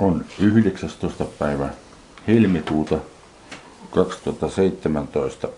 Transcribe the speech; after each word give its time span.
on 0.00 0.24
19. 0.38 1.24
päivä 1.24 1.68
helmikuuta 2.26 2.98
2017 3.90 5.48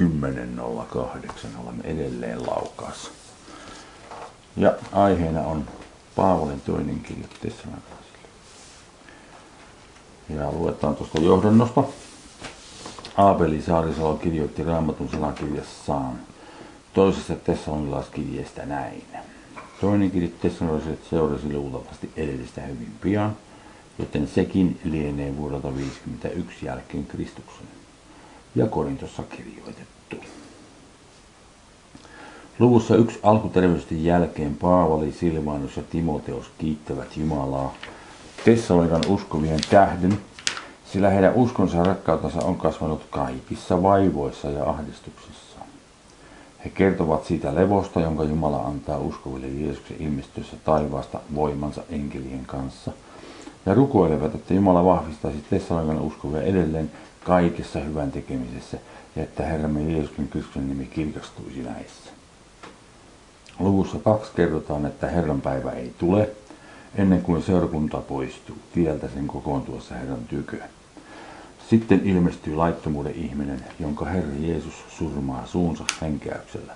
Olemme 1.64 1.84
edelleen 1.84 2.46
laukaassa. 2.46 3.10
Ja 4.56 4.74
aiheena 4.92 5.40
on 5.40 5.64
Paavolin 6.16 6.60
toinen 6.60 7.00
kirja 7.00 7.28
Tessalonilaisille. 7.42 8.28
Ja 10.28 10.52
luetaan 10.52 10.96
tuosta 10.96 11.20
johdannosta. 11.20 11.84
Aapeli 13.16 13.62
Saarisalo 13.62 14.14
kirjoitti 14.14 14.64
Raamatun 14.64 15.08
sanakirjassaan 15.08 16.18
toisessa 16.94 17.34
Tessalonilaiskirjeestä 17.34 18.66
näin. 18.66 19.04
Toinen 19.80 20.10
kirja 20.10 20.28
Tessalonilaisille 20.42 20.98
seurasi 21.10 21.52
luultavasti 21.52 22.10
edellistä 22.16 22.60
hyvin 22.60 22.92
pian, 23.00 23.36
joten 23.98 24.28
sekin 24.28 24.80
lienee 24.84 25.36
vuodelta 25.36 25.76
51 25.76 26.66
jälkeen 26.66 27.06
Kristuksen 27.06 27.66
ja 28.54 28.66
Korintossa 28.66 29.22
kirjoitettu. 29.22 30.16
Luvussa 32.58 32.96
yksi 32.96 33.18
alkuterveysten 33.22 34.04
jälkeen 34.04 34.56
Paavali, 34.56 35.12
Silvanus 35.12 35.76
ja 35.76 35.82
Timoteos 35.82 36.50
kiittävät 36.58 37.16
Jumalaa 37.16 37.74
Tessalonikan 38.44 39.02
uskovien 39.08 39.60
tähden, 39.70 40.18
sillä 40.92 41.10
heidän 41.10 41.34
uskonsa 41.34 41.76
ja 41.76 41.84
rakkautensa 41.84 42.38
on 42.44 42.56
kasvanut 42.56 43.06
kaikissa 43.10 43.82
vaivoissa 43.82 44.50
ja 44.50 44.70
ahdistuksissa. 44.70 45.58
He 46.64 46.70
kertovat 46.70 47.24
siitä 47.24 47.54
levosta, 47.54 48.00
jonka 48.00 48.24
Jumala 48.24 48.56
antaa 48.56 48.98
uskoville 48.98 49.48
Jeesuksen 49.48 49.96
ilmestyessä 50.00 50.56
taivaasta 50.64 51.20
voimansa 51.34 51.82
enkelien 51.90 52.46
kanssa– 52.46 52.92
ja 53.66 53.74
rukoilevat, 53.74 54.34
että 54.34 54.54
Jumala 54.54 54.84
vahvistaisi 54.84 55.44
Tessalonikan 55.50 56.00
uskovia 56.00 56.42
edelleen 56.42 56.90
kaikessa 57.24 57.80
hyvän 57.80 58.12
tekemisessä 58.12 58.78
ja 59.16 59.22
että 59.22 59.46
Herramme 59.46 59.92
Jeesuksen 59.92 60.28
Kristuksen 60.28 60.68
nimi 60.68 60.86
kirkastuisi 60.86 61.62
näissä. 61.62 62.10
Luvussa 63.58 63.98
kaksi 63.98 64.32
kerrotaan, 64.36 64.86
että 64.86 65.06
Herran 65.06 65.40
päivä 65.40 65.70
ei 65.70 65.94
tule 65.98 66.30
ennen 66.94 67.22
kuin 67.22 67.42
seurakunta 67.42 67.98
poistuu 67.98 68.56
tieltä 68.74 69.08
sen 69.08 69.26
kokoontuessa 69.26 69.94
Herran 69.94 70.24
tykö. 70.28 70.56
Sitten 71.70 72.00
ilmestyy 72.04 72.54
laittomuuden 72.54 73.14
ihminen, 73.14 73.64
jonka 73.80 74.04
Herra 74.04 74.34
Jeesus 74.40 74.74
surmaa 74.88 75.46
suunsa 75.46 75.84
henkäyksellä. 76.00 76.72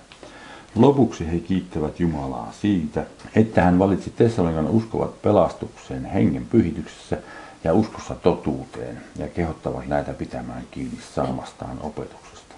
Lopuksi 0.75 1.31
he 1.31 1.39
kiittävät 1.39 1.99
Jumalaa 1.99 2.51
siitä, 2.61 3.05
että 3.35 3.61
hän 3.61 3.79
valitsi 3.79 4.09
Tessalonikan 4.09 4.67
uskovat 4.67 5.21
pelastukseen 5.21 6.05
hengen 6.05 6.45
pyhityksessä 6.45 7.17
ja 7.63 7.73
uskossa 7.73 8.15
totuuteen 8.15 9.01
ja 9.17 9.27
kehottavat 9.27 9.87
näitä 9.87 10.13
pitämään 10.13 10.63
kiinni 10.71 10.97
saamastaan 11.15 11.77
opetuksesta. 11.81 12.55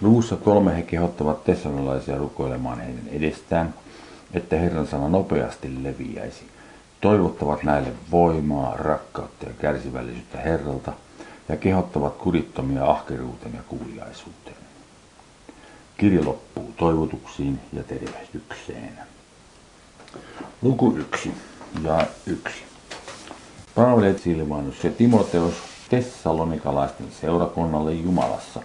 Luvussa 0.00 0.36
kolme 0.36 0.76
he 0.76 0.82
kehottavat 0.82 1.44
tessalonilaisia 1.44 2.18
rukoilemaan 2.18 2.80
heidän 2.80 3.08
edestään, 3.08 3.74
että 4.34 4.56
Herran 4.56 4.86
sana 4.86 5.08
nopeasti 5.08 5.84
leviäisi. 5.84 6.44
Toivottavat 7.00 7.62
näille 7.62 7.92
voimaa, 8.10 8.76
rakkautta 8.76 9.46
ja 9.46 9.52
kärsivällisyyttä 9.60 10.38
Herralta 10.38 10.92
ja 11.48 11.56
kehottavat 11.56 12.16
kurittomia 12.16 12.90
ahkeruuteen 12.90 13.54
ja 13.54 13.62
kuuliaisuuteen. 13.68 14.61
Kirja 15.96 16.24
loppuu 16.24 16.72
toivotuksiin 16.76 17.60
ja 17.72 17.82
tervehdykseen. 17.82 18.98
Luku 20.62 20.96
1 20.96 21.32
ja 21.84 22.06
1. 22.26 22.64
Paavali 23.74 24.18
Silvanus 24.18 24.84
ja 24.84 24.90
Timoteus 24.90 25.54
Tessalonikalaisten 25.88 27.06
seurakunnalle 27.20 27.92
Jumalassa, 27.92 28.62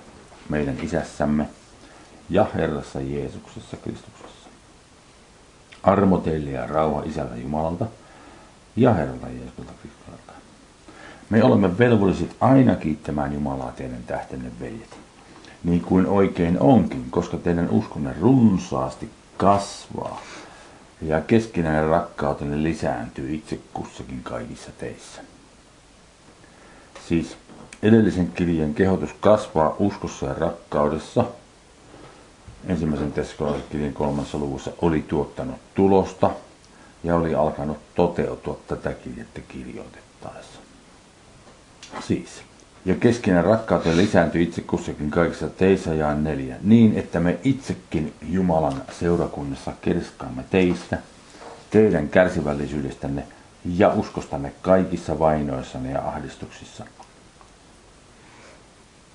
meidän 0.49 0.77
isässämme 0.81 1.49
ja 2.29 2.45
Herrassa 2.55 3.01
Jeesuksessa 3.01 3.77
Kristuksessa. 3.77 4.49
Armo 5.83 6.17
teille 6.17 6.51
ja 6.51 6.67
rauha 6.67 7.03
isältä 7.05 7.35
Jumalalta 7.35 7.85
ja 8.75 8.93
Herralta 8.93 9.27
Jeesukselta 9.27 9.71
Kristukselta. 9.81 10.33
Me 11.29 11.43
olemme 11.43 11.77
velvolliset 11.77 12.35
aina 12.39 12.75
kiittämään 12.75 13.33
Jumalaa 13.33 13.71
teidän 13.71 14.03
tähtenne 14.03 14.51
veljet 14.59 15.06
niin 15.63 15.81
kuin 15.81 16.07
oikein 16.07 16.59
onkin, 16.59 17.05
koska 17.11 17.37
teidän 17.37 17.69
uskonne 17.69 18.15
runsaasti 18.21 19.09
kasvaa 19.37 20.21
ja 21.01 21.21
keskinäinen 21.21 21.87
rakkautenne 21.87 22.63
lisääntyy 22.63 23.33
itse 23.35 23.59
kussakin 23.73 24.23
kaikissa 24.23 24.71
teissä. 24.77 25.21
Siis 27.07 27.37
edellisen 27.83 28.31
kirjan 28.31 28.73
kehotus 28.73 29.09
kasvaa 29.19 29.75
uskossa 29.79 30.25
ja 30.25 30.33
rakkaudessa 30.33 31.25
ensimmäisen 32.67 33.11
Tessalonikalaiskirjan 33.11 33.93
kolmannessa 33.93 34.37
luvussa 34.37 34.71
oli 34.81 35.01
tuottanut 35.01 35.59
tulosta 35.75 36.31
ja 37.03 37.15
oli 37.15 37.35
alkanut 37.35 37.77
toteutua 37.95 38.59
tätä 38.67 38.93
kirjettä 38.93 39.41
kirjoitettaessa. 39.47 40.59
Siis 42.07 42.29
ja 42.87 42.95
keskinen 42.95 43.43
rakkauteen 43.43 43.97
lisääntyy 43.97 44.41
itse 44.41 44.61
kussakin 44.61 45.11
kaikissa 45.11 45.49
teissä 45.49 45.93
ja 45.93 46.15
neljä, 46.15 46.55
niin 46.63 46.97
että 46.97 47.19
me 47.19 47.37
itsekin 47.43 48.13
Jumalan 48.21 48.81
seurakunnassa 48.99 49.73
kerskaamme 49.81 50.43
teistä, 50.49 50.97
teidän 51.69 52.09
kärsivällisyydestänne 52.09 53.23
ja 53.65 53.89
uskostanne 53.89 54.53
kaikissa 54.61 55.19
vainoissanne 55.19 55.91
ja 55.91 56.07
ahdistuksissa, 56.07 56.85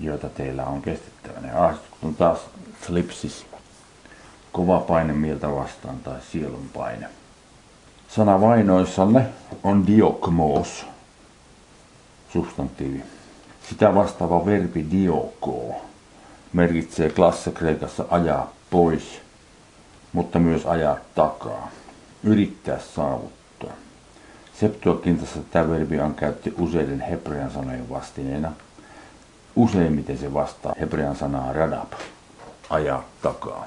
joita 0.01 0.29
teillä 0.29 0.65
on 0.65 0.83
kestettävänä. 0.83 1.49
Ja 1.49 1.65
ahdistukset 1.65 2.05
on 2.05 2.15
taas 2.15 2.39
slipsis, 2.87 3.47
kova 4.53 4.81
paine 4.81 5.13
mieltä 5.13 5.51
vastaan 5.51 6.01
tai 6.01 6.21
sielun 6.33 6.69
paine. 6.75 7.07
Sana 8.09 8.41
vainoissanne 8.41 9.27
on 9.63 9.87
diokmos, 9.87 10.87
substantiivi. 12.33 13.03
Sitä 13.73 13.95
vastaava 13.95 14.47
verbi 14.47 14.87
dioko 14.91 15.75
merkitsee 16.53 17.11
klassikreikassa 17.11 18.05
ajaa 18.11 18.53
pois, 18.71 19.21
mutta 20.13 20.39
myös 20.39 20.67
ajaa 20.67 20.97
takaa, 21.15 21.69
yrittää 22.25 22.79
saavuttaa. 22.95 23.71
Septuagintassa 24.61 25.39
tämä 25.51 25.71
verbi 25.71 26.01
on 26.01 26.15
käytti 26.15 26.55
useiden 26.59 27.01
hebrean 27.01 27.51
sanojen 27.51 27.91
vastineena. 27.91 28.53
Useimmiten 29.57 30.19
se 30.19 30.35
vastaa 30.35 30.75
hebrean 30.81 31.17
sanaa 31.17 31.53
radab, 31.53 31.93
ajaa 32.71 33.05
takaa. 33.23 33.67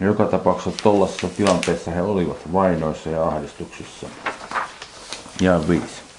Ja 0.00 0.06
joka 0.06 0.24
tapauksessa 0.24 0.82
tuollaisessa 0.82 1.28
tilanteessa 1.28 1.90
he 1.90 2.02
olivat 2.02 2.52
vainoissa 2.52 3.10
ja 3.10 3.24
ahdistuksissa. 3.24 4.06
Ja 5.40 5.68
viisi 5.68 6.11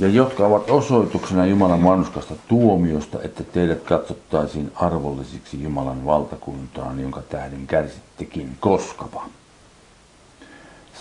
ja 0.00 0.08
jotka 0.08 0.46
ovat 0.46 0.70
osoituksena 0.70 1.46
Jumalan 1.46 1.84
vanhuskasta 1.84 2.34
tuomiosta, 2.48 3.18
että 3.22 3.44
teidät 3.44 3.82
katsottaisiin 3.82 4.72
arvollisiksi 4.74 5.62
Jumalan 5.62 6.06
valtakuntaan, 6.06 7.00
jonka 7.00 7.22
tähden 7.22 7.66
kärsittekin 7.66 8.56
koskapa. 8.60 9.24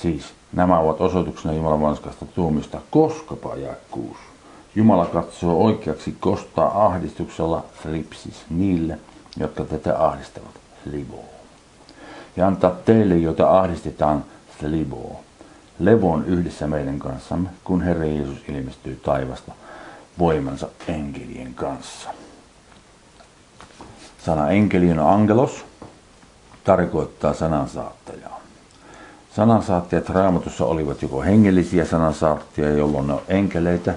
Siis 0.01 0.25
nämä 0.53 0.79
ovat 0.79 1.01
osoituksena 1.01 1.53
Jumalan 1.53 1.81
vanhuskasta 1.81 2.25
tuomiosta 2.25 2.81
koskapa 2.91 3.55
jakkuus. 3.55 4.17
Jumala 4.75 5.05
katsoo 5.05 5.63
oikeaksi 5.65 6.15
kostaa 6.19 6.85
ahdistuksella 6.85 7.63
ripsis 7.85 8.45
niille, 8.49 8.99
jotka 9.37 9.63
tätä 9.63 10.05
ahdistavat 10.07 10.53
liboo. 10.91 11.25
Ja 12.37 12.47
antaa 12.47 12.71
teille, 12.71 13.17
joita 13.17 13.59
ahdistetaan, 13.59 14.25
liboo 14.61 15.23
levon 15.79 16.25
yhdessä 16.25 16.67
meidän 16.67 16.99
kanssamme, 16.99 17.49
kun 17.63 17.81
Herra 17.81 18.05
Jeesus 18.05 18.37
ilmestyy 18.47 18.95
taivasta 18.95 19.51
voimansa 20.19 20.67
enkelien 20.87 21.53
kanssa. 21.53 22.09
Sana 24.25 24.49
enkeli 24.49 24.91
on 24.91 24.99
angelos, 24.99 25.65
tarkoittaa 26.63 27.33
sanansaattajaa. 27.33 28.39
Sanansaattajat 29.35 30.09
raamatussa 30.09 30.65
olivat 30.65 31.01
joko 31.01 31.21
hengellisiä 31.21 31.85
sanansaattajia, 31.85 32.69
jolloin 32.69 33.11
on 33.11 33.21
enkeleitä, 33.27 33.93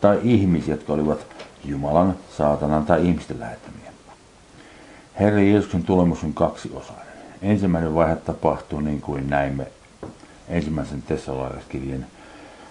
tai 0.00 0.20
ihmisiä, 0.22 0.74
jotka 0.74 0.92
olivat 0.92 1.26
Jumalan, 1.64 2.16
saatanan 2.36 2.86
tai 2.86 3.08
ihmisten 3.08 3.40
lähettämiä. 3.40 3.76
Herra 5.20 5.40
Jeesuksen 5.40 5.82
tulemus 5.82 6.24
on 6.24 6.34
kaksi 6.34 6.70
osainen. 6.74 7.06
Ensimmäinen 7.42 7.94
vaihe 7.94 8.16
tapahtuu 8.16 8.80
niin 8.80 9.00
kuin 9.00 9.30
näimme 9.30 9.66
ensimmäisen 10.48 11.02
Tessalonikalaiskirjeen 11.02 12.06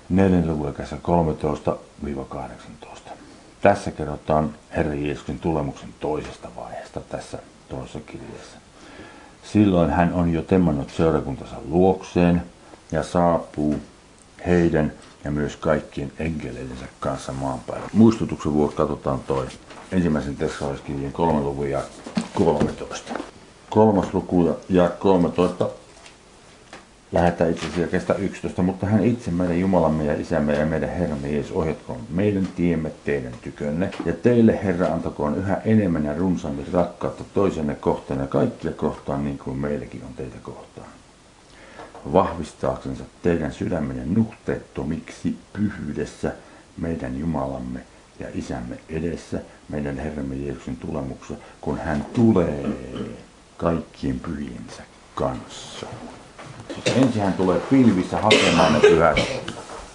4. 0.10 0.45
luvun 0.45 0.74
13-18. 3.06 3.10
Tässä 3.62 3.92
kerrotaan 3.92 4.56
Herra 4.75 4.94
Jeesuksen 4.94 5.39
tulemuksen 5.39 5.89
toisesta 6.00 6.48
vaiheesta 6.56 7.01
tässä 7.01 7.38
toisessa 7.69 8.00
kirjassa. 8.00 8.57
Silloin 9.44 9.89
hän 9.89 10.13
on 10.13 10.33
jo 10.33 10.42
temmannut 10.42 10.89
seurakuntansa 10.89 11.56
luokseen 11.69 12.44
ja 12.92 13.04
saapuu 13.04 13.75
heidän 14.45 14.92
ja 15.24 15.31
myös 15.31 15.56
kaikkien 15.56 16.12
enkeleidensä 16.19 16.86
kanssa 17.00 17.33
maan 17.33 17.60
päällä. 17.60 17.88
Muistutuksen 17.94 18.54
vuoksi 18.54 18.78
katsotaan 18.78 19.19
toi 19.19 19.48
ensimmäisen 19.92 20.36
tessalaiskirjeen 20.36 21.13
kolme 21.13 21.39
luvun 21.39 21.69
ja 21.69 21.81
13. 22.33 23.13
Kolmas 23.69 24.13
luku 24.13 24.57
ja 24.69 24.89
13 24.89 25.69
lähetään 27.12 27.52
itse 27.52 27.68
asiassa 27.68 27.92
kestä 27.92 28.13
11, 28.13 28.62
mutta 28.62 28.86
hän 28.86 29.04
itse 29.04 29.31
meidän 29.31 29.60
Jumalamme 29.60 30.06
ja 30.06 30.22
Isämme 30.22 30.54
ja 30.54 30.66
meidän 30.66 30.90
Herramme 30.90 31.31
Jeesus 31.31 31.52
ohjatkoon 31.52 32.00
meidän 32.10 32.48
tiemme 32.56 32.92
teidän 33.06 33.34
tykönne. 33.42 33.92
Ja 34.06 34.13
teille 34.13 34.60
Herra 34.63 34.88
antakoon 34.88 35.38
yhä 35.38 35.62
enemmän 35.66 36.06
ja 36.06 36.18
runsaammin 36.18 36.74
rakkautta 36.74 37.24
toisenne 37.34 37.75
kohtaan 37.75 38.19
ja 38.19 38.28
kaikkia 38.28 38.72
kohtaan 38.72 39.24
niin 39.24 39.38
kuin 39.38 39.57
meillekin 39.57 40.04
on 40.04 40.13
teitä 40.13 40.38
kohtaan. 40.44 40.88
Vahvistaaksensa 42.13 43.04
teidän 43.24 43.54
sydämenne 43.54 44.06
nuhteettomiksi 44.06 45.36
pyhyydessä 45.54 46.31
meidän 46.78 47.19
Jumalamme 47.19 47.80
ja 48.19 48.28
Isämme 48.34 48.78
edessä, 48.90 49.40
meidän 49.69 49.98
Herramme 49.98 50.36
Jeesuksen 50.36 50.78
tulemuksessa, 50.78 51.44
kun 51.62 51.78
hän 51.78 52.06
tulee 52.13 52.66
kaikkien 53.57 54.19
pyhiensä 54.19 54.84
kanssa. 55.16 55.88
Ensin 56.95 57.21
hän 57.21 57.33
tulee 57.33 57.59
pilvissä 57.59 58.17
hakemaan 58.21 58.73
ne 58.73 58.79
pyhät 58.79 59.19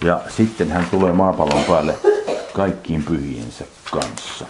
ja 0.03 0.21
sitten 0.29 0.71
hän 0.71 0.87
tulee 0.91 1.13
maapallon 1.13 1.63
päälle 1.63 1.95
kaikkiin 2.53 3.03
pyhiensä 3.03 3.65
kanssa. 3.91 4.45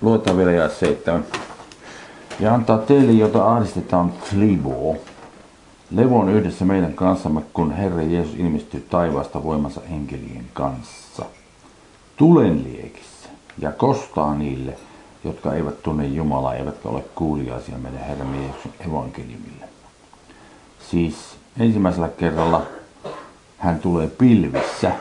Luetaan 0.00 0.36
vielä 0.36 0.52
ja 0.52 0.68
seitsemän. 0.68 1.24
Ja 2.40 2.54
antaa 2.54 2.78
teille, 2.78 3.12
jota 3.12 3.52
ahdistetaan 3.52 4.12
Tlibo, 4.30 4.96
levon 5.90 6.28
yhdessä 6.28 6.64
meidän 6.64 6.94
kanssamme, 6.94 7.42
kun 7.52 7.72
Herra 7.72 8.02
Jeesus 8.02 8.34
ilmestyy 8.34 8.86
taivaasta 8.90 9.44
voimansa 9.44 9.80
enkelien 9.90 10.44
kanssa. 10.52 11.24
Tulen 12.16 12.64
liekissä 12.64 13.28
ja 13.58 13.72
kostaa 13.72 14.34
niille, 14.34 14.78
jotka 15.24 15.54
eivät 15.54 15.82
tunne 15.82 16.06
Jumalaa, 16.06 16.54
eivätkä 16.54 16.88
ole 16.88 17.04
kuuliaisia 17.14 17.78
meidän 17.78 18.04
Herran 18.04 18.34
Jeesuksen 18.34 18.72
evankeliumille. 18.88 19.57
Siis 20.90 21.36
ensimmäisellä 21.60 22.08
kerralla 22.08 22.62
hän 23.58 23.78
tulee 23.78 24.06
pilvissä 24.06 24.92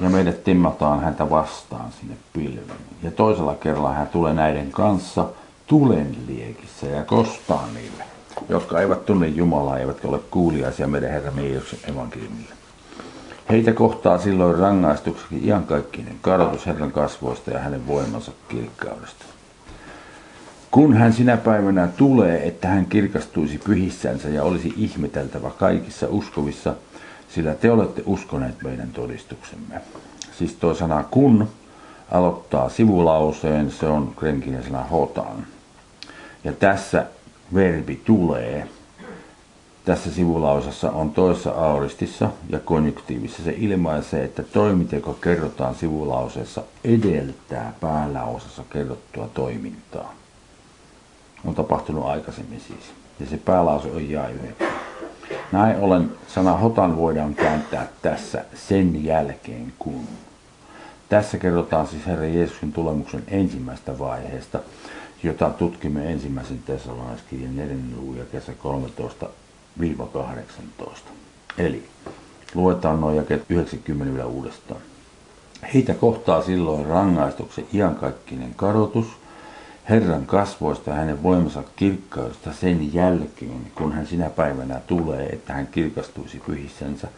ja 0.00 0.10
meidät 0.10 0.44
timmataan 0.44 1.00
häntä 1.00 1.30
vastaan 1.30 1.92
sinne 2.00 2.16
pilveen. 2.32 2.78
Ja 3.02 3.10
toisella 3.10 3.54
kerralla 3.54 3.92
hän 3.92 4.06
tulee 4.06 4.34
näiden 4.34 4.70
kanssa 4.70 5.26
tulen 5.66 6.16
liekissä 6.26 6.86
ja 6.86 7.04
kostaa 7.04 7.68
niille, 7.74 8.04
jotka 8.48 8.80
eivät 8.80 9.06
tunne 9.06 9.28
Jumalaa 9.28 9.78
eivätkä 9.78 10.08
ole 10.08 10.20
kuuliaisia 10.30 10.86
meidän 10.86 11.10
Herran 11.10 11.44
Jeesuksen 11.44 11.90
evankeliumille. 11.90 12.54
Heitä 13.50 13.72
kohtaa 13.72 14.18
silloin 14.18 14.58
rangaistukseksi 14.58 15.46
iankaikkinen 15.46 16.16
kadotus 16.20 16.66
Herran 16.66 16.92
kasvoista 16.92 17.50
ja 17.50 17.58
hänen 17.58 17.86
voimansa 17.86 18.32
kirkkaudesta. 18.48 19.24
Kun 20.74 20.94
hän 20.94 21.12
sinä 21.12 21.36
päivänä 21.36 21.86
tulee, 21.86 22.48
että 22.48 22.68
hän 22.68 22.86
kirkastuisi 22.86 23.58
pyhissänsä 23.58 24.28
ja 24.28 24.42
olisi 24.42 24.74
ihmeteltävä 24.76 25.50
kaikissa 25.50 26.06
uskovissa, 26.10 26.74
sillä 27.28 27.54
te 27.54 27.70
olette 27.70 28.02
uskoneet 28.06 28.62
meidän 28.62 28.88
todistuksemme. 28.88 29.80
Siis 30.38 30.54
tuo 30.54 30.74
sana 30.74 31.04
kun 31.10 31.48
aloittaa 32.10 32.68
sivulauseen, 32.68 33.70
se 33.70 33.86
on 33.86 34.12
krenkinen 34.16 34.64
sana 34.64 34.82
hotan. 34.82 35.46
Ja 36.44 36.52
tässä 36.52 37.06
verbi 37.54 38.00
tulee. 38.04 38.68
Tässä 39.84 40.10
sivulausassa 40.12 40.90
on 40.90 41.10
toisessa 41.10 41.50
auristissa 41.50 42.30
ja 42.50 42.58
konjunktiivissa. 42.58 43.42
Se 43.42 43.54
ilmaisee, 43.58 44.24
että 44.24 44.42
toiminteko 44.42 45.12
kerrotaan 45.12 45.74
sivulauseessa 45.74 46.62
edeltää 46.84 47.72
pääläosassa 47.80 48.62
kerrottua 48.70 49.28
toimintaa 49.34 50.23
on 51.44 51.54
tapahtunut 51.54 52.04
aikaisemmin 52.04 52.60
siis. 52.60 52.92
Ja 53.20 53.26
se 53.26 53.36
päälause 53.36 53.90
on 53.90 54.10
jae 54.10 54.32
9. 54.32 54.66
Näin 55.52 55.76
ollen 55.76 56.12
sana 56.26 56.56
hotan 56.56 56.96
voidaan 56.96 57.34
kääntää 57.34 57.88
tässä 58.02 58.44
sen 58.54 59.04
jälkeen 59.04 59.72
kun. 59.78 60.04
Tässä 61.08 61.38
kerrotaan 61.38 61.86
siis 61.86 62.06
Herra 62.06 62.26
Jeesuksen 62.26 62.72
tulemuksen 62.72 63.22
ensimmäistä 63.28 63.98
vaiheesta, 63.98 64.60
jota 65.22 65.50
tutkimme 65.50 66.12
ensimmäisen 66.12 66.58
tesalonaiskirjan 66.66 67.56
4. 67.56 67.76
luvun 67.96 68.16
ja 68.16 68.24
kesä 68.24 68.52
13-18. 70.82 70.86
Eli 71.58 71.88
luetaan 72.54 73.00
noin 73.00 73.16
jakeet 73.16 73.44
90 73.48 74.26
uudestaan. 74.26 74.80
Heitä 75.74 75.94
kohtaa 75.94 76.42
silloin 76.42 76.86
rangaistuksen 76.86 77.66
iankaikkinen 77.72 78.54
kadotus– 78.54 79.06
Herran 79.88 80.26
kasvoista 80.26 80.90
ja 80.90 80.96
hänen 80.96 81.22
voimansa 81.22 81.62
kirkkaudesta 81.76 82.52
sen 82.52 82.94
jälkeen, 82.94 83.72
kun 83.74 83.92
hän 83.92 84.06
sinä 84.06 84.30
päivänä 84.30 84.80
tulee, 84.86 85.26
että 85.26 85.52
hän 85.52 85.66
kirkastuisi 85.66 86.42
pyhissänsä 86.46 87.08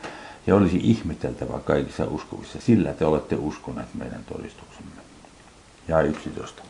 ja 0.46 0.54
olisi 0.56 0.80
ihmeteltävä 0.82 1.58
kaikissa 1.58 2.04
uskovissa. 2.04 2.60
Sillä 2.60 2.92
te 2.92 3.06
olette 3.06 3.36
uskoneet 3.36 3.88
meidän 3.94 4.24
todistuksemme. 4.32 4.90
Ja 5.88 6.00
11. 6.00 6.62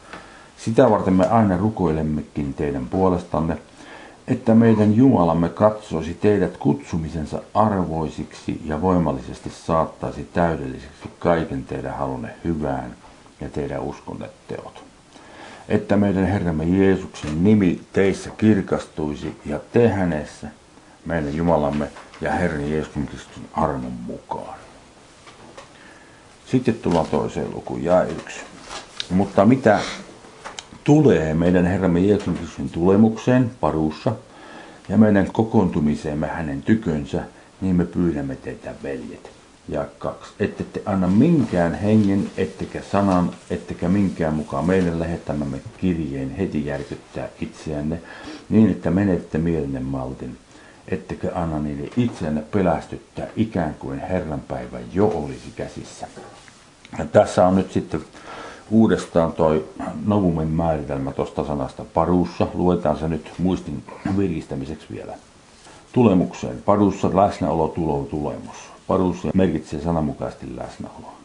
Sitä 0.56 0.90
varten 0.90 1.14
me 1.14 1.26
aina 1.26 1.56
rukoilemmekin 1.56 2.54
teidän 2.54 2.86
puolestanne, 2.86 3.58
että 4.28 4.54
meidän 4.54 4.96
Jumalamme 4.96 5.48
katsoisi 5.48 6.14
teidät 6.14 6.56
kutsumisensa 6.56 7.42
arvoisiksi 7.54 8.60
ja 8.64 8.82
voimallisesti 8.82 9.50
saattaisi 9.50 10.28
täydelliseksi 10.32 11.08
kaiken 11.18 11.64
teidän 11.64 11.98
halunne 11.98 12.34
hyvään 12.44 12.96
ja 13.40 13.48
teidän 13.48 13.82
uskonne 13.82 14.30
teot 14.48 14.85
että 15.68 15.96
meidän 15.96 16.26
Herramme 16.26 16.64
Jeesuksen 16.64 17.44
nimi 17.44 17.80
teissä 17.92 18.30
kirkastuisi 18.30 19.36
ja 19.46 19.60
te 19.72 19.88
hänessä, 19.88 20.48
meidän 21.06 21.36
Jumalamme 21.36 21.88
ja 22.20 22.32
Herran 22.32 22.70
Jeesuksen 22.70 23.06
Kristuksen 23.06 23.44
armon 23.52 23.92
mukaan. 23.92 24.58
Sitten 26.46 26.74
tullaan 26.74 27.06
toiseen 27.06 27.50
lukuun, 27.54 27.84
ja 27.84 28.04
yksi. 28.04 28.40
Mutta 29.10 29.44
mitä 29.44 29.80
tulee 30.84 31.34
meidän 31.34 31.66
Herramme 31.66 32.00
Jeesuksen 32.00 32.34
Kristuksen 32.34 32.70
tulemukseen 32.70 33.50
paruussa 33.60 34.12
ja 34.88 34.96
meidän 34.96 35.32
kokoontumiseemme 35.32 36.26
hänen 36.26 36.62
tykönsä, 36.62 37.22
niin 37.60 37.76
me 37.76 37.84
pyydämme 37.84 38.36
teitä 38.36 38.74
veljet 38.82 39.35
ja 39.68 39.86
kaksi. 39.98 40.32
Ette 40.40 40.64
te 40.64 40.82
anna 40.86 41.06
minkään 41.06 41.74
hengen, 41.74 42.30
ettekä 42.36 42.82
sanan, 42.82 43.30
ettekä 43.50 43.88
minkään 43.88 44.34
mukaan 44.34 44.66
meidän 44.66 45.00
lähettämämme 45.00 45.60
kirjeen 45.78 46.30
heti 46.30 46.66
järkyttää 46.66 47.28
itseänne, 47.40 48.00
niin 48.48 48.70
että 48.70 48.90
menette 48.90 49.38
mielenne 49.38 49.80
maltin. 49.80 50.38
Ettekä 50.88 51.30
anna 51.34 51.58
niille 51.58 51.90
itseänne 51.96 52.42
pelästyttää, 52.42 53.26
ikään 53.36 53.74
kuin 53.74 54.00
Herran 54.00 54.40
päivä 54.40 54.78
jo 54.92 55.06
olisi 55.08 55.52
käsissä. 55.56 56.06
Ja 56.98 57.04
tässä 57.04 57.46
on 57.46 57.56
nyt 57.56 57.72
sitten 57.72 58.04
uudestaan 58.70 59.32
toi 59.32 59.68
novumen 60.06 60.48
määritelmä 60.48 61.12
tuosta 61.12 61.44
sanasta 61.44 61.84
paruussa. 61.94 62.46
Luetaan 62.54 62.98
se 62.98 63.08
nyt 63.08 63.30
muistin 63.38 63.82
viristämiseksi 64.16 64.86
vielä. 64.90 65.14
Tulemukseen. 65.92 66.62
Paruussa 66.64 67.16
läsnäolo 67.16 67.68
tulo 67.68 68.06
tulemus 68.10 68.75
Paruus 68.88 69.16
merkitsee 69.34 69.80
sananmukaisesti 69.80 70.56
läsnäoloa. 70.56 71.16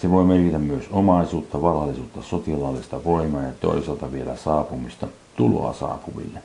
Se 0.00 0.10
voi 0.10 0.24
merkitä 0.24 0.58
myös 0.58 0.84
omaisuutta, 0.90 1.62
varallisuutta, 1.62 2.22
sotilaallista 2.22 3.04
voimaa 3.04 3.42
ja 3.42 3.52
toisaalta 3.60 4.12
vielä 4.12 4.36
saapumista 4.36 5.06
tuloa 5.36 5.72
saapuville. 5.72 6.42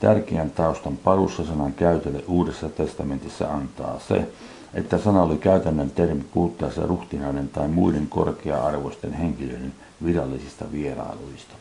Tärkeän 0.00 0.50
taustan 0.50 0.96
parussa 0.96 1.44
sanan 1.44 1.72
käytölle 1.72 2.24
Uudessa 2.28 2.68
testamentissa 2.68 3.48
antaa 3.48 3.98
se, 4.08 4.28
että 4.74 4.98
sana 4.98 5.22
oli 5.22 5.36
käytännön 5.36 5.90
termi 5.90 6.24
puhuttaessa 6.32 6.86
ruhtinaiden 6.86 7.48
tai 7.48 7.68
muiden 7.68 8.06
korkea-arvoisten 8.08 9.12
henkilöiden 9.12 9.72
virallisista 10.04 10.64
vierailuista. 10.72 11.54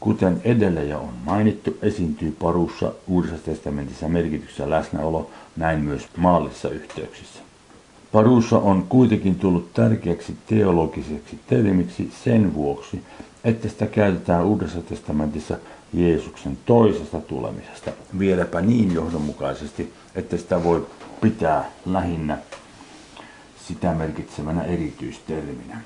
Kuten 0.00 0.40
edellä 0.44 0.82
jo 0.82 0.98
on 0.98 1.14
mainittu, 1.24 1.76
esiintyy 1.82 2.36
parussa 2.40 2.92
Uudessa 3.08 3.38
testamentissa 3.44 4.08
merkityksessä 4.08 4.70
läsnäolo, 4.70 5.30
näin 5.56 5.80
myös 5.80 6.08
maallisissa 6.16 6.68
yhteyksissä. 6.68 7.40
Parussa 8.12 8.58
on 8.58 8.86
kuitenkin 8.88 9.34
tullut 9.34 9.74
tärkeäksi 9.74 10.36
teologiseksi 10.46 11.38
termiksi 11.46 12.12
sen 12.24 12.54
vuoksi, 12.54 13.02
että 13.44 13.68
sitä 13.68 13.86
käytetään 13.86 14.44
Uudessa 14.44 14.82
testamentissa 14.82 15.56
Jeesuksen 15.92 16.58
toisesta 16.66 17.20
tulemisesta. 17.20 17.90
Vieläpä 18.18 18.60
niin 18.60 18.94
johdonmukaisesti, 18.94 19.92
että 20.14 20.36
sitä 20.36 20.64
voi 20.64 20.86
pitää 21.20 21.70
lähinnä 21.86 22.38
sitä 23.68 23.94
merkitsevänä 23.94 24.62
erityisterminä. 24.62 25.80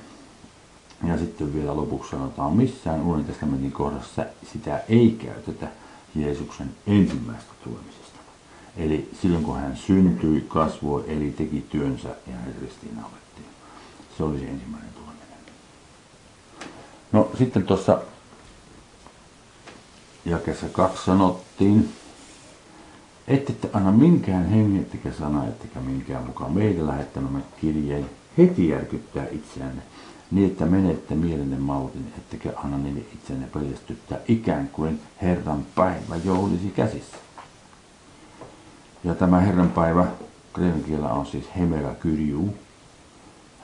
Ja 1.06 1.18
sitten 1.18 1.54
vielä 1.54 1.76
lopuksi 1.76 2.10
sanotaan, 2.10 2.56
missään 2.56 3.02
Uuden 3.02 3.24
testamentin 3.24 3.72
kohdassa 3.72 4.26
sitä 4.52 4.80
ei 4.88 5.18
käytetä 5.24 5.68
Jeesuksen 6.14 6.70
ensimmäistä 6.86 7.52
tulemisesta. 7.64 8.17
Eli 8.78 9.10
silloin 9.22 9.44
kun 9.44 9.56
hän 9.56 9.76
syntyi, 9.76 10.44
kasvoi, 10.48 11.04
eli 11.08 11.30
teki 11.30 11.66
työnsä 11.70 12.08
ja 12.08 12.36
hänet 12.36 12.60
ristiinnaulettiin. 12.60 13.46
Se 14.16 14.24
oli 14.24 14.38
se 14.38 14.44
ensimmäinen 14.44 14.92
tuleminen. 14.92 15.38
No 17.12 17.30
sitten 17.38 17.62
tuossa 17.62 18.00
jakessa 20.24 20.68
kaksi 20.68 21.04
sanottiin, 21.04 21.88
ette 23.28 23.54
anna 23.72 23.92
minkään 23.92 24.48
hengen, 24.48 24.82
ettekä 24.82 25.12
sana, 25.12 25.48
ettekä 25.48 25.80
minkään 25.80 26.24
mukaan 26.24 26.52
meidän 26.52 26.86
lähettämämme 26.86 27.40
kirjeen 27.60 28.10
heti 28.38 28.68
järkyttää 28.68 29.26
itseänne, 29.32 29.82
niin 30.30 30.50
että 30.50 30.66
menette 30.66 31.14
mielenne 31.14 31.58
mautin, 31.58 32.12
ettekä 32.18 32.52
anna 32.64 32.78
niille 32.78 33.00
itsenne 33.00 33.46
peljestyttää 33.46 34.18
ikään 34.28 34.68
kuin 34.68 35.00
Herran 35.22 35.66
päivä 35.74 36.16
jo 36.24 36.34
olisi 36.34 36.72
käsissä. 36.76 37.16
Ja 39.04 39.14
tämä 39.14 39.40
Herran 39.40 39.70
päivä 39.70 40.06
kreikan 40.52 41.12
on 41.12 41.26
siis 41.26 41.44
Hemera 41.58 41.94
Kyrjuu. 41.94 42.54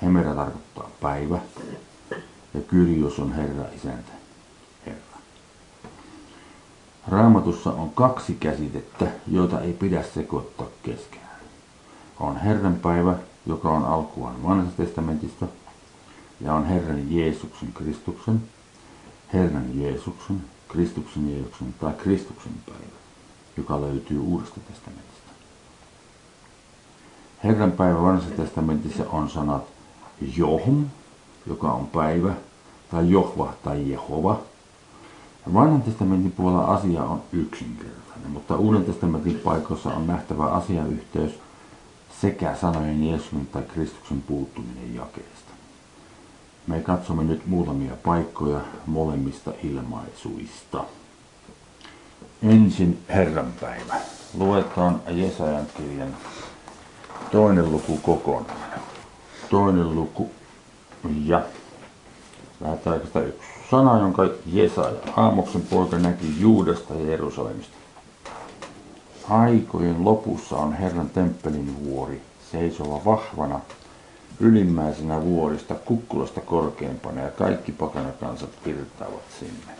Hemera 0.02 0.34
tarkoittaa 0.34 0.90
päivä 1.00 1.38
ja 2.54 2.60
Kyrjus 2.68 3.18
on 3.18 3.32
Herra 3.32 3.64
isäntä, 3.76 4.12
Herra. 4.86 5.18
Raamatussa 7.08 7.72
on 7.72 7.90
kaksi 7.90 8.34
käsitettä, 8.34 9.06
joita 9.26 9.60
ei 9.60 9.72
pidä 9.72 10.02
sekoittaa 10.02 10.66
keskenään. 10.82 11.40
On 12.20 12.36
Herran 12.36 12.74
päivä, 12.74 13.14
joka 13.46 13.70
on 13.70 13.84
alkuaan 13.84 14.42
vanhasta 14.42 14.84
testamentista, 14.84 15.46
ja 16.40 16.54
on 16.54 16.66
Herran 16.66 17.12
Jeesuksen 17.12 17.72
Kristuksen, 17.72 18.42
Herran 19.32 19.80
Jeesuksen, 19.80 20.44
Kristuksen 20.68 21.30
Jeesuksen 21.30 21.74
tai 21.80 21.92
Kristuksen 21.92 22.52
päivä, 22.66 22.96
joka 23.56 23.80
löytyy 23.80 24.18
Uudesta 24.18 24.60
testamentista. 24.60 25.13
Herran 27.44 27.72
päivä 27.72 28.02
vanhassa 28.02 28.30
testamentissa 28.30 29.04
on 29.12 29.30
sanat 29.30 29.64
Johm, 30.36 30.84
joka 31.46 31.72
on 31.72 31.86
päivä, 31.86 32.34
tai 32.90 33.10
Johva 33.10 33.52
tai 33.64 33.90
Jehova. 33.90 34.40
Vanhan 35.54 35.82
testamentin 35.82 36.32
puolella 36.32 36.64
asia 36.64 37.02
on 37.02 37.22
yksinkertainen, 37.32 38.30
mutta 38.30 38.56
Uuden 38.56 38.84
testamentin 38.84 39.38
paikoissa 39.44 39.90
on 39.90 40.06
nähtävä 40.06 40.44
asiayhteys 40.44 41.32
sekä 42.20 42.56
sanojen 42.60 43.08
Jeesuksen 43.08 43.46
tai 43.46 43.62
Kristuksen 43.62 44.22
puuttuminen 44.22 44.94
jakeesta. 44.94 45.52
Me 46.66 46.80
katsomme 46.80 47.24
nyt 47.24 47.46
muutamia 47.46 47.92
paikkoja 48.04 48.60
molemmista 48.86 49.52
ilmaisuista. 49.62 50.84
Ensin 52.42 52.98
Herran 53.08 53.52
päivä. 53.60 53.94
Luetaan 54.34 55.00
Jesajan 55.08 55.66
kirjan 55.76 56.16
toinen 57.32 57.72
luku 57.72 57.96
kokonaan. 57.96 58.80
Toinen 59.50 59.94
luku 59.94 60.30
ja 61.24 61.42
lähdetään 62.60 62.96
yksi 62.96 63.14
sana, 63.70 63.98
jonka 63.98 64.28
Jesaja, 64.46 65.00
Aamoksen 65.16 65.62
poika, 65.62 65.98
näki 65.98 66.40
Juudesta 66.40 66.94
ja 66.94 67.10
Jerusalemista. 67.10 67.76
Aikojen 69.30 70.04
lopussa 70.04 70.56
on 70.56 70.72
Herran 70.72 71.10
temppelin 71.10 71.84
vuori, 71.84 72.22
seisova 72.52 73.04
vahvana, 73.04 73.60
ylimmäisenä 74.40 75.22
vuorista, 75.22 75.74
kukkulasta 75.74 76.40
korkeimpana 76.40 77.20
ja 77.20 77.30
kaikki 77.30 77.72
pakanakansat 77.72 78.50
virtaavat 78.66 79.22
sinne. 79.40 79.72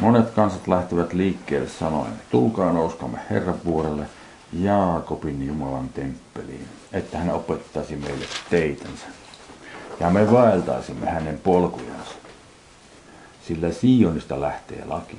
Monet 0.00 0.30
kansat 0.30 0.68
lähtevät 0.68 1.12
liikkeelle 1.12 1.68
sanoen, 1.68 2.12
tulkaa 2.30 2.72
nouskamme 2.72 3.18
Herran 3.30 3.58
vuorelle– 3.64 4.06
Jaakobin 4.52 5.46
Jumalan 5.46 5.88
temppeliin, 5.88 6.68
että 6.92 7.18
hän 7.18 7.30
opettaisi 7.30 7.96
meille 7.96 8.24
teitänsä. 8.50 9.06
Ja 10.00 10.10
me 10.10 10.30
vaeltaisimme 10.30 11.06
hänen 11.06 11.38
polkujansa. 11.38 12.14
Sillä 13.46 13.72
Sionista 13.72 14.40
lähtee 14.40 14.84
laki, 14.84 15.18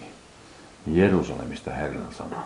Jerusalemista 0.88 1.72
Herran 1.72 2.14
sana. 2.18 2.44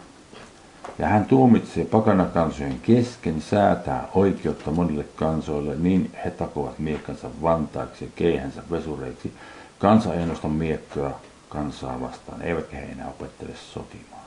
Ja 1.00 1.08
hän 1.08 1.26
tuomitsee 1.26 1.86
pakanakansojen 1.86 2.80
kesken, 2.80 3.42
säätää 3.42 4.08
oikeutta 4.14 4.72
monille 4.72 5.06
kansoille, 5.16 5.76
niin 5.76 6.12
he 6.26 6.32
takovat 6.32 6.80
miekkansa 6.80 7.30
vantaaksi 7.42 8.06
ja 8.06 8.12
keihänsä 8.16 8.64
vesureiksi. 8.72 9.34
Kansa 9.80 10.14
ei 10.14 10.26
nosta 10.26 10.48
miekkoa 10.48 11.20
kansaa 11.50 12.02
vastaan, 12.02 12.42
eivätkä 12.42 12.78
he 12.78 12.86
enää 12.86 13.08
opettele 13.08 13.54
sotimaan. 13.74 14.27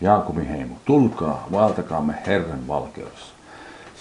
Jaakobin 0.00 0.46
heimo, 0.46 0.74
tulkaa, 0.84 1.46
valtakaamme 1.52 2.14
Herran 2.26 2.68
valkeudessa, 2.68 3.34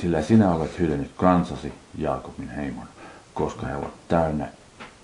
sillä 0.02 0.22
sinä 0.22 0.52
olet 0.52 0.80
hylännyt 0.80 1.12
kansasi, 1.18 1.74
Jaakobin 1.98 2.50
heimon, 2.50 2.88
koska 3.34 3.68
he 3.68 3.76
ovat 3.76 3.94
täynnä 4.08 4.48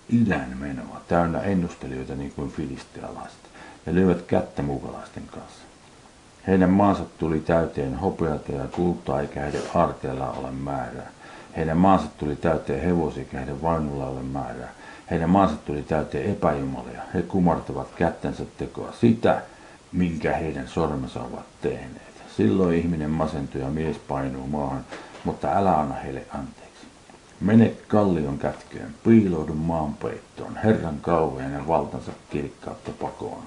idän 0.10 0.58
menoa, 0.60 1.02
täynnä 1.08 1.42
ennustelijoita 1.42 2.16
niin 2.16 2.32
kuin 2.36 2.52
filistealaiset, 2.52 3.40
ja 3.86 3.94
lyövät 3.94 4.22
kättä 4.22 4.62
muukalaisten 4.62 5.24
kanssa. 5.32 5.64
Heidän 6.48 6.70
maansa 6.70 7.04
tuli 7.18 7.40
täyteen 7.40 7.96
hopeata 7.96 8.52
ja 8.52 8.68
kultaa, 8.68 9.22
eikä 9.22 9.42
heidän 9.42 9.62
arteella 9.74 10.32
ole 10.32 10.52
määrää. 10.52 11.10
Heidän 11.58 11.78
maansa 11.78 12.08
tuli 12.18 12.36
täyteen 12.36 12.82
hevosia, 12.82 13.24
eikä 13.24 13.38
heidän 13.38 13.62
vainulla 13.62 14.08
ole 14.08 14.22
määrää. 14.24 14.70
Heidän 15.12 15.30
maansa 15.30 15.56
tuli 15.66 15.82
täyteen 15.84 16.32
epäjumalia. 16.32 17.02
He 17.14 17.22
kumartavat 17.22 17.88
kättensä 17.96 18.44
tekoa 18.58 18.92
sitä, 19.02 19.42
minkä 19.92 20.34
heidän 20.34 20.68
sormensa 20.68 21.22
ovat 21.22 21.46
tehneet. 21.62 22.10
Silloin 22.38 22.78
ihminen 22.78 23.10
masentuu 23.10 23.62
ja 23.62 23.68
mies 23.68 23.98
painuu 23.98 24.48
maahan, 24.48 24.86
mutta 25.24 25.56
älä 25.56 25.80
anna 25.80 25.96
heille 25.96 26.26
anteeksi. 26.34 26.70
Mene 27.42 27.74
kallion 27.88 28.38
kätköön, 28.38 28.96
piiloudu 29.04 29.54
maanpeittoon, 29.54 30.58
Herran 30.64 30.98
kauhean 31.02 31.54
ja 31.54 31.68
valtansa 31.68 32.12
kirkkautta 32.30 32.92
pakoon. 32.92 33.44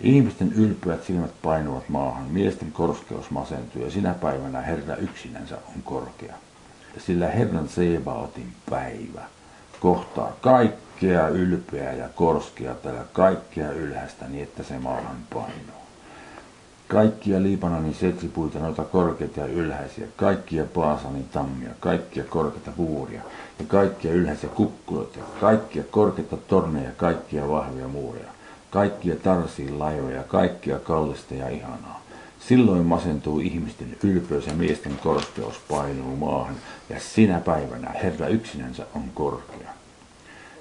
Ihmisten 0.00 0.52
ylpyät 0.52 1.04
silmät 1.04 1.32
painuvat 1.42 1.88
maahan, 1.88 2.26
miesten 2.30 2.72
korskeus 2.72 3.30
masentuu 3.30 3.82
ja 3.82 3.90
sinä 3.90 4.14
päivänä 4.14 4.60
Herra 4.60 4.96
yksinänsä 4.96 5.56
on 5.56 5.82
korkea. 5.84 6.34
Sillä 6.98 7.28
Herran 7.28 7.68
Sebaotin 7.68 8.52
päivä 8.70 9.22
kohtaa 9.80 10.32
kaikkea 11.00 11.28
ylpeää 11.28 11.92
ja 11.92 12.08
korskeata 12.14 12.88
ja 12.88 13.04
kaikkea 13.12 13.72
ylhäistä 13.72 14.28
niin, 14.28 14.42
että 14.42 14.62
se 14.62 14.78
maahan 14.78 15.16
painuu. 15.34 15.82
Kaikkia 16.88 17.42
Liibanonin 17.42 17.94
setsipuita, 17.94 18.58
noita 18.58 18.84
korkeita 18.84 19.40
ja 19.40 19.46
ylhäisiä, 19.46 20.06
kaikkia 20.16 20.64
Paasanin 20.64 21.28
tammia, 21.28 21.70
kaikkia 21.80 22.24
korkeita 22.24 22.70
vuoria 22.76 23.22
ja 23.58 23.64
kaikkia 23.68 24.12
ylhäisiä 24.12 24.50
kukkuloita, 24.50 25.18
kaikkia 25.40 25.82
korkeita 25.90 26.36
torneja, 26.36 26.90
kaikkia 26.96 27.48
vahvia 27.48 27.88
muureja, 27.88 28.30
kaikkia 28.70 29.16
tarsiin 29.16 29.78
laivoja, 29.78 30.22
kaikkia 30.22 30.78
kallista 30.78 31.34
ja 31.34 31.48
ihanaa. 31.48 32.02
Silloin 32.40 32.86
masentuu 32.86 33.40
ihmisten 33.40 33.96
ylpeys 34.02 34.46
ja 34.46 34.54
miesten 34.54 34.98
korskeus 35.02 35.60
painuu 35.68 36.16
maahan, 36.16 36.54
ja 36.88 37.00
sinä 37.00 37.40
päivänä 37.40 37.90
Herra 37.90 38.28
yksinänsä 38.28 38.86
on 38.94 39.02
korkea. 39.14 39.77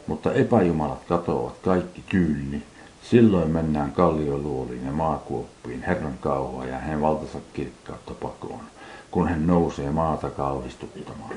Mutta 0.07 0.33
epäjumalat 0.33 1.03
katoavat 1.07 1.55
kaikki 1.61 2.03
tyynni, 2.09 2.63
silloin 3.01 3.51
mennään 3.51 3.91
kallioluoliin 3.91 4.85
ja 4.85 4.91
maakuoppiin 4.91 5.83
Herran 5.83 6.17
kauhua 6.21 6.65
ja 6.65 6.77
hänen 6.77 7.01
valtansa 7.01 7.39
kirkkautta 7.53 8.13
pakoon, 8.13 8.63
kun 9.11 9.27
hän 9.27 9.47
nousee 9.47 9.91
maata 9.91 10.29
kauhistuttamaan. 10.29 11.35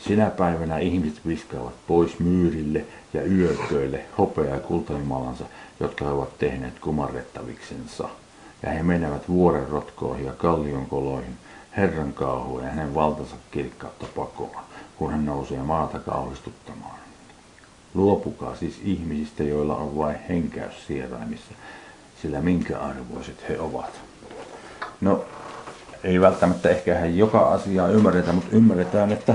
Sinä 0.00 0.30
päivänä 0.30 0.78
ihmiset 0.78 1.26
viskaavat 1.26 1.74
pois 1.86 2.18
myyrille 2.18 2.84
ja 3.14 3.24
yököille 3.24 4.00
hopea- 4.18 4.54
ja 4.54 4.60
kultajumalansa, 4.60 5.44
jotka 5.80 6.04
he 6.04 6.10
ovat 6.10 6.38
tehneet 6.38 6.78
kumarrettaviksensa 6.78 8.08
ja 8.62 8.70
he 8.70 8.82
menevät 8.82 9.28
vuoren 9.28 9.68
rotkoihin 9.68 10.26
ja 10.26 10.32
kallion 10.32 10.86
koloihin, 10.86 11.36
Herran 11.76 12.12
kauhua 12.12 12.62
ja 12.62 12.70
hänen 12.70 12.94
valtansa 12.94 13.36
kirkkautta 13.50 14.06
pakoon, 14.16 14.64
kun 14.96 15.10
hän 15.10 15.26
nousee 15.26 15.62
maata 15.62 15.98
kauhistuttamaan. 15.98 17.01
Luopukaa 17.94 18.56
siis 18.56 18.80
ihmisistä, 18.84 19.42
joilla 19.42 19.76
on 19.76 19.98
vain 19.98 20.16
henkäys 20.28 20.86
sieraimissa, 20.86 21.54
sillä 22.22 22.40
minkä 22.40 22.78
arvoiset 22.78 23.48
he 23.48 23.60
ovat. 23.60 24.00
No, 25.00 25.24
ei 26.04 26.20
välttämättä 26.20 26.68
ehkä 26.68 26.94
hän 26.94 27.16
joka 27.16 27.40
asiaa 27.40 27.88
ymmärretä, 27.88 28.32
mutta 28.32 28.56
ymmärretään, 28.56 29.12
että 29.12 29.34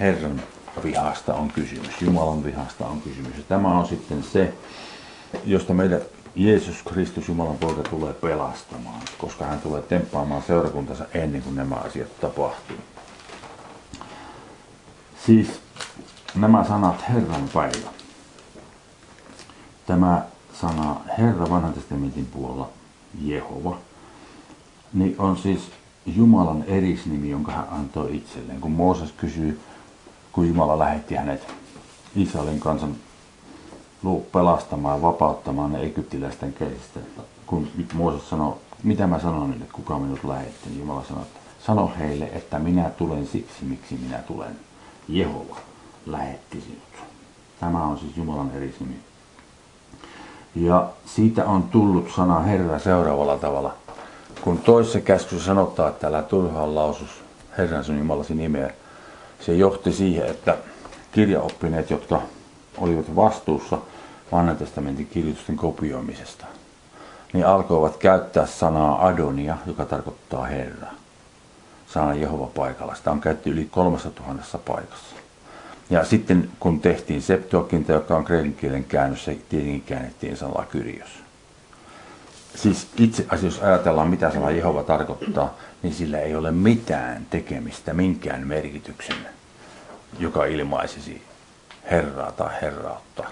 Herran 0.00 0.42
vihasta 0.84 1.34
on 1.34 1.48
kysymys, 1.48 2.02
Jumalan 2.02 2.44
vihasta 2.44 2.86
on 2.86 3.00
kysymys. 3.00 3.36
Ja 3.36 3.42
tämä 3.48 3.78
on 3.78 3.86
sitten 3.86 4.22
se, 4.22 4.52
josta 5.44 5.74
meidän 5.74 6.00
Jeesus 6.36 6.82
Kristus, 6.82 7.28
Jumalan 7.28 7.58
poika, 7.58 7.82
tulee 7.82 8.12
pelastamaan, 8.12 9.02
koska 9.18 9.44
hän 9.44 9.60
tulee 9.60 9.82
temppaamaan 9.82 10.42
seurakuntansa 10.42 11.04
ennen 11.14 11.42
kuin 11.42 11.56
nämä 11.56 11.74
asiat 11.74 12.20
tapahtuu. 12.20 12.76
Siis 15.26 15.60
nämä 16.34 16.64
sanat 16.64 17.08
Herran 17.08 17.48
päivä. 17.54 17.88
Tämä 19.86 20.22
sana 20.60 20.96
Herra 21.18 21.50
vanhan 21.50 21.72
testamentin 21.72 22.26
puolella, 22.26 22.68
Jehova, 23.22 23.78
niin 24.92 25.16
on 25.18 25.36
siis 25.36 25.70
Jumalan 26.06 26.64
erisnimi, 26.66 27.30
jonka 27.30 27.52
hän 27.52 27.66
antoi 27.70 28.16
itselleen. 28.16 28.60
Kun 28.60 28.72
Mooses 28.72 29.12
kysyy, 29.12 29.60
kun 30.32 30.48
Jumala 30.48 30.78
lähetti 30.78 31.14
hänet 31.14 31.54
Israelin 32.16 32.60
kansan 32.60 32.94
pelastamaan 34.32 34.98
ja 34.98 35.02
vapauttamaan 35.02 35.72
ne 35.72 35.82
egyptiläisten 35.82 36.52
käsistä. 36.52 37.00
Kun 37.46 37.68
Mooses 37.94 38.30
sanoi, 38.30 38.54
mitä 38.82 39.06
mä 39.06 39.20
sanon 39.20 39.50
niille, 39.50 39.66
kuka 39.72 39.98
minut 39.98 40.24
lähetti, 40.24 40.68
niin 40.68 40.78
Jumala 40.78 41.04
sanoi, 41.04 41.22
että 41.22 41.40
sano 41.66 41.92
heille, 41.98 42.24
että 42.24 42.58
minä 42.58 42.90
tulen 42.90 43.26
siksi, 43.26 43.64
miksi 43.64 43.94
minä 43.94 44.18
tulen. 44.18 44.56
Jehova 45.08 45.67
lähetti 46.12 46.60
sinut. 46.60 47.08
Tämä 47.60 47.84
on 47.84 47.98
siis 47.98 48.16
Jumalan 48.16 48.50
erisnimi. 48.54 48.96
Ja 50.54 50.88
siitä 51.06 51.44
on 51.44 51.62
tullut 51.62 52.10
sana 52.16 52.40
Herra 52.40 52.78
seuraavalla 52.78 53.38
tavalla. 53.38 53.74
Kun 54.40 54.58
toisessa 54.58 55.00
käskyssä 55.00 55.44
sanotaan, 55.44 55.88
että 55.88 56.06
älä 56.06 56.22
turhaan 56.22 56.74
lausus 56.74 57.10
Herran 57.58 57.84
sun 57.84 57.98
Jumalasi 57.98 58.34
nimeä, 58.34 58.70
se 59.40 59.54
johti 59.54 59.92
siihen, 59.92 60.26
että 60.26 60.56
kirjaoppineet, 61.12 61.90
jotka 61.90 62.22
olivat 62.78 63.16
vastuussa 63.16 63.78
vanhan 64.32 64.56
testamentin 64.56 65.06
kirjoitusten 65.06 65.56
kopioimisesta, 65.56 66.46
niin 67.32 67.46
alkoivat 67.46 67.96
käyttää 67.96 68.46
sanaa 68.46 69.06
Adonia, 69.06 69.56
joka 69.66 69.84
tarkoittaa 69.84 70.46
Herra. 70.46 70.88
Sana 71.86 72.14
Jehova 72.14 72.46
paikalla. 72.46 72.94
Sitä 72.94 73.10
on 73.10 73.20
käytetty 73.20 73.50
yli 73.50 73.68
kolmessa 73.70 74.10
tuhannessa 74.10 74.58
paikassa. 74.58 75.16
Ja 75.90 76.04
sitten 76.04 76.50
kun 76.60 76.80
tehtiin 76.80 77.22
Septuaginta, 77.22 77.92
joka 77.92 78.16
on 78.16 78.24
kreikan 78.24 78.52
kielen 78.52 78.84
käännös, 78.84 79.24
se 79.24 79.38
tietenkin 79.48 79.82
käännettiin 79.82 80.36
sanalla 80.36 80.66
Kyrios. 80.70 81.10
Siis 82.54 82.88
itse 82.98 83.26
asiassa, 83.28 83.46
jos 83.46 83.68
ajatellaan, 83.68 84.08
mitä 84.08 84.30
sana 84.30 84.50
Jehova 84.50 84.82
tarkoittaa, 84.82 85.54
niin 85.82 85.94
sillä 85.94 86.20
ei 86.20 86.36
ole 86.36 86.50
mitään 86.50 87.26
tekemistä 87.30 87.94
minkään 87.94 88.46
merkityksen, 88.46 89.16
joka 90.18 90.44
ilmaisisi 90.44 91.22
Herraa 91.90 92.32
tai 92.32 92.54
Herrautta. 92.62 93.24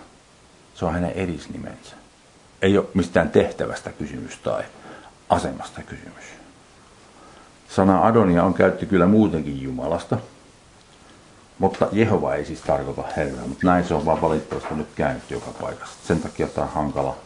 Se 0.75 0.85
on 0.85 0.95
hänen 0.95 1.13
erisnimensä. 1.13 1.97
Ei 2.63 2.79
ole 2.79 2.87
mistään 2.95 3.31
tehtävästä 3.31 3.93
kysymys 3.93 4.39
tai 4.39 4.63
asemasta 5.29 5.83
kysymys. 5.83 6.25
Sana 7.69 8.07
Adonia 8.07 8.45
on 8.45 8.55
käytetty 8.55 8.87
kyllä 8.87 9.07
muutenkin 9.07 9.63
Jumalasta, 9.63 10.19
mutta 11.59 11.89
Jehova 11.93 12.35
ei 12.35 12.45
siis 12.45 12.61
tarkoita 12.61 13.05
Herraa, 13.17 13.47
mutta 13.47 13.67
näin 13.67 13.85
se 13.85 13.95
on 13.95 14.05
vaan 14.07 14.23
valitettavasti 14.23 14.75
nyt 14.75 14.89
käynyt 14.95 15.31
joka 15.31 15.51
paikassa. 15.61 15.97
Sen 16.07 16.21
takia 16.21 16.47
tämä 16.47 16.67
on 16.67 16.73
hankala, 16.73 17.17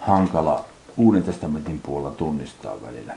hankala 0.00 0.64
Uuden 0.96 1.22
testamentin 1.22 1.80
puolella 1.80 2.10
tunnistaa 2.10 2.82
välillä. 2.86 3.14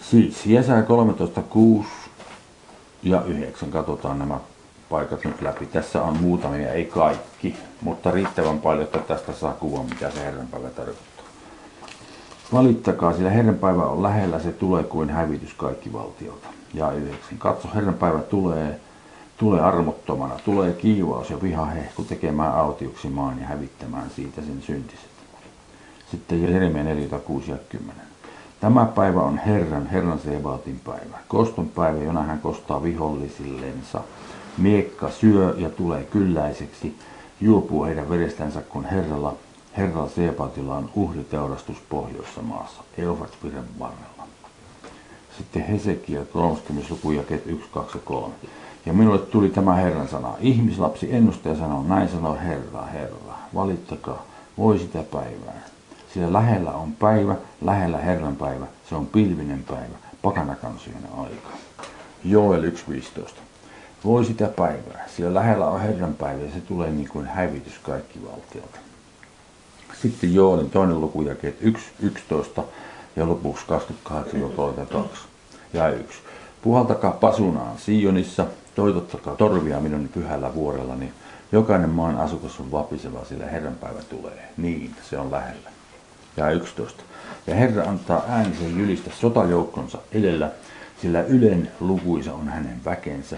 Siis 0.00 0.46
Jesaja 0.46 0.82
13, 0.82 1.42
6 1.42 1.88
ja 3.02 3.22
9. 3.22 3.70
Katsotaan 3.70 4.18
nämä 4.18 4.40
paikat 4.88 5.24
nyt 5.24 5.42
läpi. 5.42 5.66
Tässä 5.66 6.02
on 6.02 6.16
muutamia, 6.16 6.72
ei 6.72 6.84
kaikki, 6.84 7.56
mutta 7.80 8.10
riittävän 8.10 8.58
paljon, 8.58 8.84
että 8.84 8.98
tästä 8.98 9.32
saa 9.32 9.52
kuvan, 9.52 9.86
mitä 9.86 10.10
se 10.10 10.24
Herran 10.24 10.46
päivä 10.46 10.68
tarkoittaa. 10.68 11.15
Valittakaa, 12.52 13.12
sillä 13.12 13.30
Herran 13.30 13.58
päivä 13.58 13.82
on 13.86 14.02
lähellä, 14.02 14.40
se 14.40 14.52
tulee 14.52 14.82
kuin 14.82 15.10
hävitys 15.10 15.54
kaikki 15.54 15.92
valtiolta. 15.92 16.48
Ja 16.74 16.92
yhdeksän. 16.92 17.38
Katso, 17.38 17.68
Herran 17.74 17.94
päivä 17.94 18.18
tulee, 18.18 18.80
tulee 19.36 19.60
armottomana, 19.60 20.34
tulee 20.44 20.72
kiivaus 20.72 21.30
ja 21.30 21.42
vihahehku 21.42 22.04
tekemään 22.04 22.54
autioksi 22.54 23.08
maan 23.08 23.40
ja 23.40 23.46
hävittämään 23.46 24.10
siitä 24.10 24.42
sen 24.42 24.62
syntiset. 24.62 25.10
Sitten 26.10 26.42
Jeremia 26.42 26.84
4, 26.84 27.18
6 27.18 27.50
ja 27.50 27.56
10. 27.68 28.06
Tämä 28.60 28.84
päivä 28.84 29.20
on 29.20 29.38
Herran, 29.38 29.86
Herran 29.86 30.18
Sebaatin 30.18 30.80
päivä. 30.84 31.18
Koston 31.28 31.68
päivä, 31.68 31.98
jona 31.98 32.22
hän 32.22 32.40
kostaa 32.40 32.82
vihollisillensa. 32.82 34.00
Miekka 34.58 35.10
syö 35.10 35.54
ja 35.58 35.70
tulee 35.70 36.04
kylläiseksi, 36.04 36.98
juopuu 37.40 37.84
heidän 37.84 38.10
verestänsä, 38.10 38.60
kun 38.60 38.84
Herralla, 38.84 39.34
Herralla 39.76 40.08
Sebaatilla 40.08 40.76
on 40.76 40.90
uhriteurastus 40.94 41.76
pohjoissa 41.88 42.42
maassa, 42.42 42.82
Eufratviren 42.98 43.64
varrella. 43.78 44.26
Sitten 45.38 45.62
Hesekiel 45.62 46.24
30. 46.24 46.94
luku 46.94 47.10
jakeet 47.10 47.46
1, 47.46 47.68
2 47.72 47.98
ja 47.98 48.02
3. 48.04 48.34
Ja 48.86 48.92
minulle 48.92 49.18
tuli 49.18 49.48
tämä 49.48 49.74
Herran 49.74 50.08
sana. 50.08 50.34
Ihmislapsi 50.40 51.14
ennustaja 51.14 51.56
sanoo, 51.56 51.82
näin 51.82 52.08
sanoo 52.08 52.38
Herra, 52.44 52.82
Herra. 52.82 53.38
Valittakaa, 53.54 54.22
voi 54.58 54.78
sitä 54.78 55.02
päivää. 55.02 55.60
Sillä 56.14 56.32
lähellä 56.32 56.72
on 56.72 56.92
päivä, 56.92 57.36
lähellä 57.60 57.98
Herran 57.98 58.36
päivä. 58.36 58.66
Se 58.88 58.94
on 58.94 59.06
pilvinen 59.06 59.64
päivä, 59.68 59.96
pakanakansojen 60.22 61.08
aika. 61.18 61.48
Joel 62.24 62.70
1.15. 62.70 63.28
Voi 64.04 64.24
sitä 64.24 64.48
päivää, 64.48 65.04
sillä 65.16 65.34
lähellä 65.34 65.66
on 65.66 65.80
Herran 65.80 66.14
päivä 66.14 66.42
ja 66.42 66.50
se 66.50 66.60
tulee 66.60 66.90
niin 66.90 67.08
kuin 67.08 67.26
hävitys 67.26 67.78
kaikki 67.82 68.20
valtiolta. 68.24 68.78
Sitten 70.02 70.34
Joelin 70.34 70.70
toinen 70.70 71.00
luku 71.00 71.22
jakeet 71.22 71.56
1.11 71.62 72.62
ja 73.16 73.28
lopuksi 73.28 73.64
28-32 74.10 74.12
ja 75.72 75.88
1. 75.88 76.18
Puhaltakaa 76.62 77.10
pasunaan 77.10 77.78
Sionissa, 77.78 78.46
toitottakaa 78.74 79.36
torvia 79.36 79.80
minun 79.80 80.08
pyhällä 80.08 80.54
vuorella, 80.54 80.96
niin 80.96 81.12
jokainen 81.52 81.90
maan 81.90 82.18
asukas 82.18 82.60
on 82.60 82.72
vapiseva, 82.72 83.24
sillä 83.24 83.46
Herran 83.46 83.74
päivä 83.74 84.02
tulee. 84.02 84.48
Niin, 84.56 84.94
se 85.10 85.18
on 85.18 85.30
lähellä. 85.30 85.70
Ja 86.36 86.50
11. 86.50 87.02
Ja 87.46 87.54
Herra 87.54 87.84
antaa 87.84 88.24
äänisen 88.28 88.78
jylistä 88.78 89.10
sotajoukkonsa 89.20 89.98
edellä, 90.12 90.50
sillä 91.02 91.22
ylen 91.22 91.70
lukuisa 91.80 92.34
on 92.34 92.48
hänen 92.48 92.84
väkensä, 92.84 93.36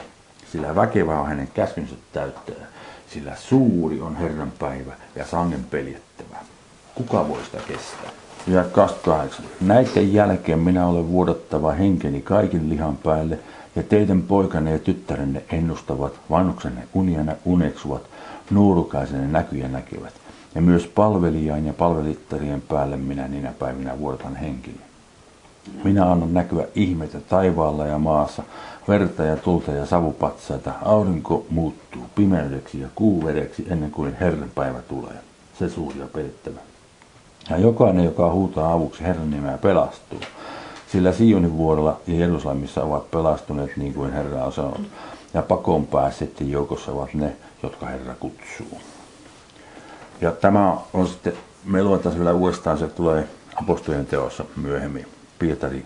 sillä 0.52 0.74
väkevä 0.74 1.20
on 1.20 1.26
hänen 1.26 1.48
käskynsä 1.54 1.94
täyttää, 2.12 2.66
sillä 3.12 3.36
suuri 3.36 4.00
on 4.00 4.16
Herran 4.16 4.52
päivä 4.58 4.92
ja 5.14 5.26
sangen 5.26 5.64
peljettävä. 5.64 6.27
Kuka 6.98 7.28
voi 7.28 7.44
sitä 7.44 7.58
kestää? 7.68 8.10
Ja 8.46 8.64
28. 8.64 9.44
Näiden 9.60 10.12
jälkeen 10.12 10.58
minä 10.58 10.86
olen 10.86 11.08
vuodattava 11.08 11.72
henkeni 11.72 12.22
kaikin 12.22 12.68
lihan 12.68 12.96
päälle, 12.96 13.38
ja 13.76 13.82
teidän 13.82 14.22
poikanne 14.22 14.70
ja 14.70 14.78
tyttärenne 14.78 15.42
ennustavat, 15.52 16.12
vanhuksenne 16.30 16.88
uniana 16.94 17.32
uneksuvat, 17.44 18.02
nuorukaisenne 18.50 19.26
näkyjä 19.26 19.68
näkevät. 19.68 20.12
Ja 20.54 20.60
myös 20.60 20.86
palvelijain 20.86 21.66
ja 21.66 21.72
palvelittarien 21.72 22.60
päälle 22.60 22.96
minä 22.96 23.28
niinä 23.28 23.52
päivinä 23.58 23.98
vuodatan 23.98 24.36
henkini. 24.36 24.80
Minä 25.84 26.12
annan 26.12 26.34
näkyä 26.34 26.66
ihmeitä 26.74 27.20
taivaalla 27.20 27.86
ja 27.86 27.98
maassa, 27.98 28.42
verta 28.88 29.24
ja 29.24 29.36
tulta 29.36 29.72
ja 29.72 29.86
savupatsaita. 29.86 30.72
Aurinko 30.82 31.46
muuttuu 31.50 32.02
pimeydeksi 32.14 32.80
ja 32.80 32.88
kuuvedeksi 32.94 33.66
ennen 33.70 33.90
kuin 33.90 34.16
Herran 34.20 34.50
päivä 34.54 34.82
tulee. 34.82 35.16
Se 35.58 35.68
suuri 35.68 35.98
ja 35.98 36.06
peittävä. 36.06 36.60
Ja 37.50 37.58
jokainen, 37.58 38.04
joka 38.04 38.32
huutaa 38.32 38.72
avuksi 38.72 39.04
Herran 39.04 39.30
nimeä, 39.30 39.58
pelastuu. 39.58 40.20
Sillä 40.92 41.12
Sionin 41.12 41.56
vuorella 41.56 42.00
ja 42.06 42.14
Jerusalemissa 42.14 42.82
ovat 42.82 43.10
pelastuneet 43.10 43.76
niin 43.76 43.94
kuin 43.94 44.12
Herra 44.12 44.44
on 44.44 44.52
sanonut. 44.52 44.86
Ja 45.34 45.42
pakoon 45.42 45.86
päässeiden 45.86 46.50
joukossa 46.50 46.92
ovat 46.92 47.14
ne, 47.14 47.36
jotka 47.62 47.86
Herra 47.86 48.14
kutsuu. 48.14 48.80
Ja 50.20 50.32
tämä 50.32 50.76
on 50.92 51.06
sitten, 51.06 51.32
me 51.64 51.84
luetaan 51.84 52.18
vielä 52.18 52.32
uudestaan, 52.32 52.78
se 52.78 52.88
tulee 52.88 53.28
apostolien 53.54 54.06
teossa 54.06 54.44
myöhemmin. 54.56 55.06
Pietari 55.38 55.84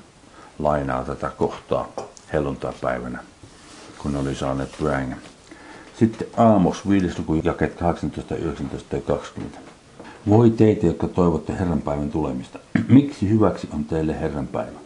lainaa 0.59 1.05
tätä 1.05 1.31
kohtaa 1.31 1.89
helluntapäivänä, 2.33 3.19
kun 3.99 4.17
oli 4.17 4.35
saaneet 4.35 4.75
pyhän. 4.79 5.17
Sitten 5.99 6.29
Aamos 6.37 6.89
5. 6.89 7.19
luku 7.19 7.35
jakeet 7.35 7.75
18, 7.75 8.35
19 8.35 8.97
ja 8.97 9.03
20. 9.03 9.72
Voi 10.29 10.51
teitä, 10.51 10.87
jotka 10.87 11.09
toivotte 11.09 11.53
Herran 11.59 11.83
päivän 11.83 12.11
tulemista. 12.11 12.59
Miksi 12.89 13.29
hyväksi 13.29 13.69
on 13.75 13.85
teille 13.85 14.21
Herran 14.21 14.47
päivä? 14.47 14.79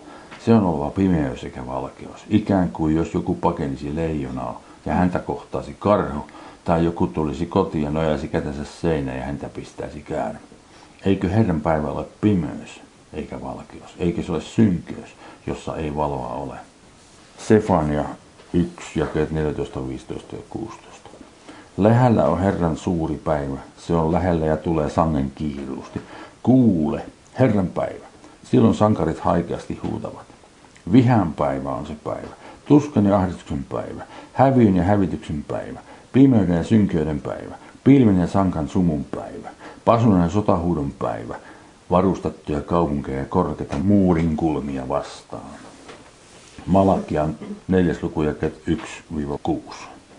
Se 0.44 0.54
on 0.54 0.64
oleva 0.64 0.90
pimeys 0.90 1.44
eikä 1.44 1.66
valkeus. 1.66 2.24
Ikään 2.30 2.68
kuin 2.68 2.94
jos 2.94 3.14
joku 3.14 3.34
pakenisi 3.34 3.96
leijonaa 3.96 4.60
ja 4.86 4.94
häntä 4.94 5.18
kohtaisi 5.18 5.76
karhu, 5.78 6.26
tai 6.64 6.84
joku 6.84 7.06
tulisi 7.06 7.46
kotiin 7.46 7.84
ja 7.84 7.90
nojaisi 7.90 8.28
kätensä 8.28 8.64
seinään 8.64 9.18
ja 9.18 9.24
häntä 9.24 9.48
pistäisi 9.48 10.02
käärä. 10.02 10.38
Eikö 11.04 11.28
Herran 11.28 11.60
päivä 11.60 11.88
ole 11.88 12.06
pimeys 12.20 12.80
eikä 13.12 13.40
valkeus? 13.42 13.94
Eikö 13.98 14.22
se 14.22 14.32
ole 14.32 14.40
synkeys, 14.40 15.08
jossa 15.46 15.76
ei 15.76 15.96
valoa 15.96 16.28
ole? 16.28 16.56
Sefania 17.38 18.04
1, 18.52 19.00
jakeet 19.00 19.30
14, 19.30 19.88
15 19.88 20.36
ja 20.36 20.42
16. 20.50 20.95
Lähellä 21.76 22.24
on 22.24 22.40
Herran 22.40 22.76
suuri 22.76 23.14
päivä. 23.14 23.58
Se 23.78 23.94
on 23.94 24.12
lähellä 24.12 24.46
ja 24.46 24.56
tulee 24.56 24.90
sangen 24.90 25.32
kiiruusti. 25.34 26.00
Kuule, 26.42 27.02
Herran 27.38 27.66
päivä. 27.66 28.06
Silloin 28.44 28.74
sankarit 28.74 29.20
haikeasti 29.20 29.80
huutavat. 29.82 30.26
Vihan 30.92 31.32
päivä 31.32 31.70
on 31.70 31.86
se 31.86 31.92
päivä. 32.04 32.34
Tuskan 32.68 33.06
ja 33.06 33.16
ahdistuksen 33.16 33.64
päivä. 33.64 34.02
Hävyyn 34.32 34.76
ja 34.76 34.82
hävityksen 34.82 35.44
päivä. 35.48 35.80
Pimeyden 36.12 36.56
ja 36.56 36.64
synkeyden 36.64 37.20
päivä. 37.20 37.54
Pilven 37.84 38.20
ja 38.20 38.26
sankan 38.26 38.68
sumun 38.68 39.04
päivä. 39.04 39.48
Pasunan 39.84 40.22
ja 40.22 40.30
sotahuudon 40.30 40.92
päivä. 40.98 41.34
varustettuja 41.90 42.60
kaupunkeja 42.60 43.18
ja 43.18 43.24
korkeita 43.24 43.78
muurinkulmia 43.78 44.88
vastaan. 44.88 45.50
Malakian 46.66 47.36
neljäs 47.68 48.02
luku 48.02 48.22
1-6. 48.22 49.74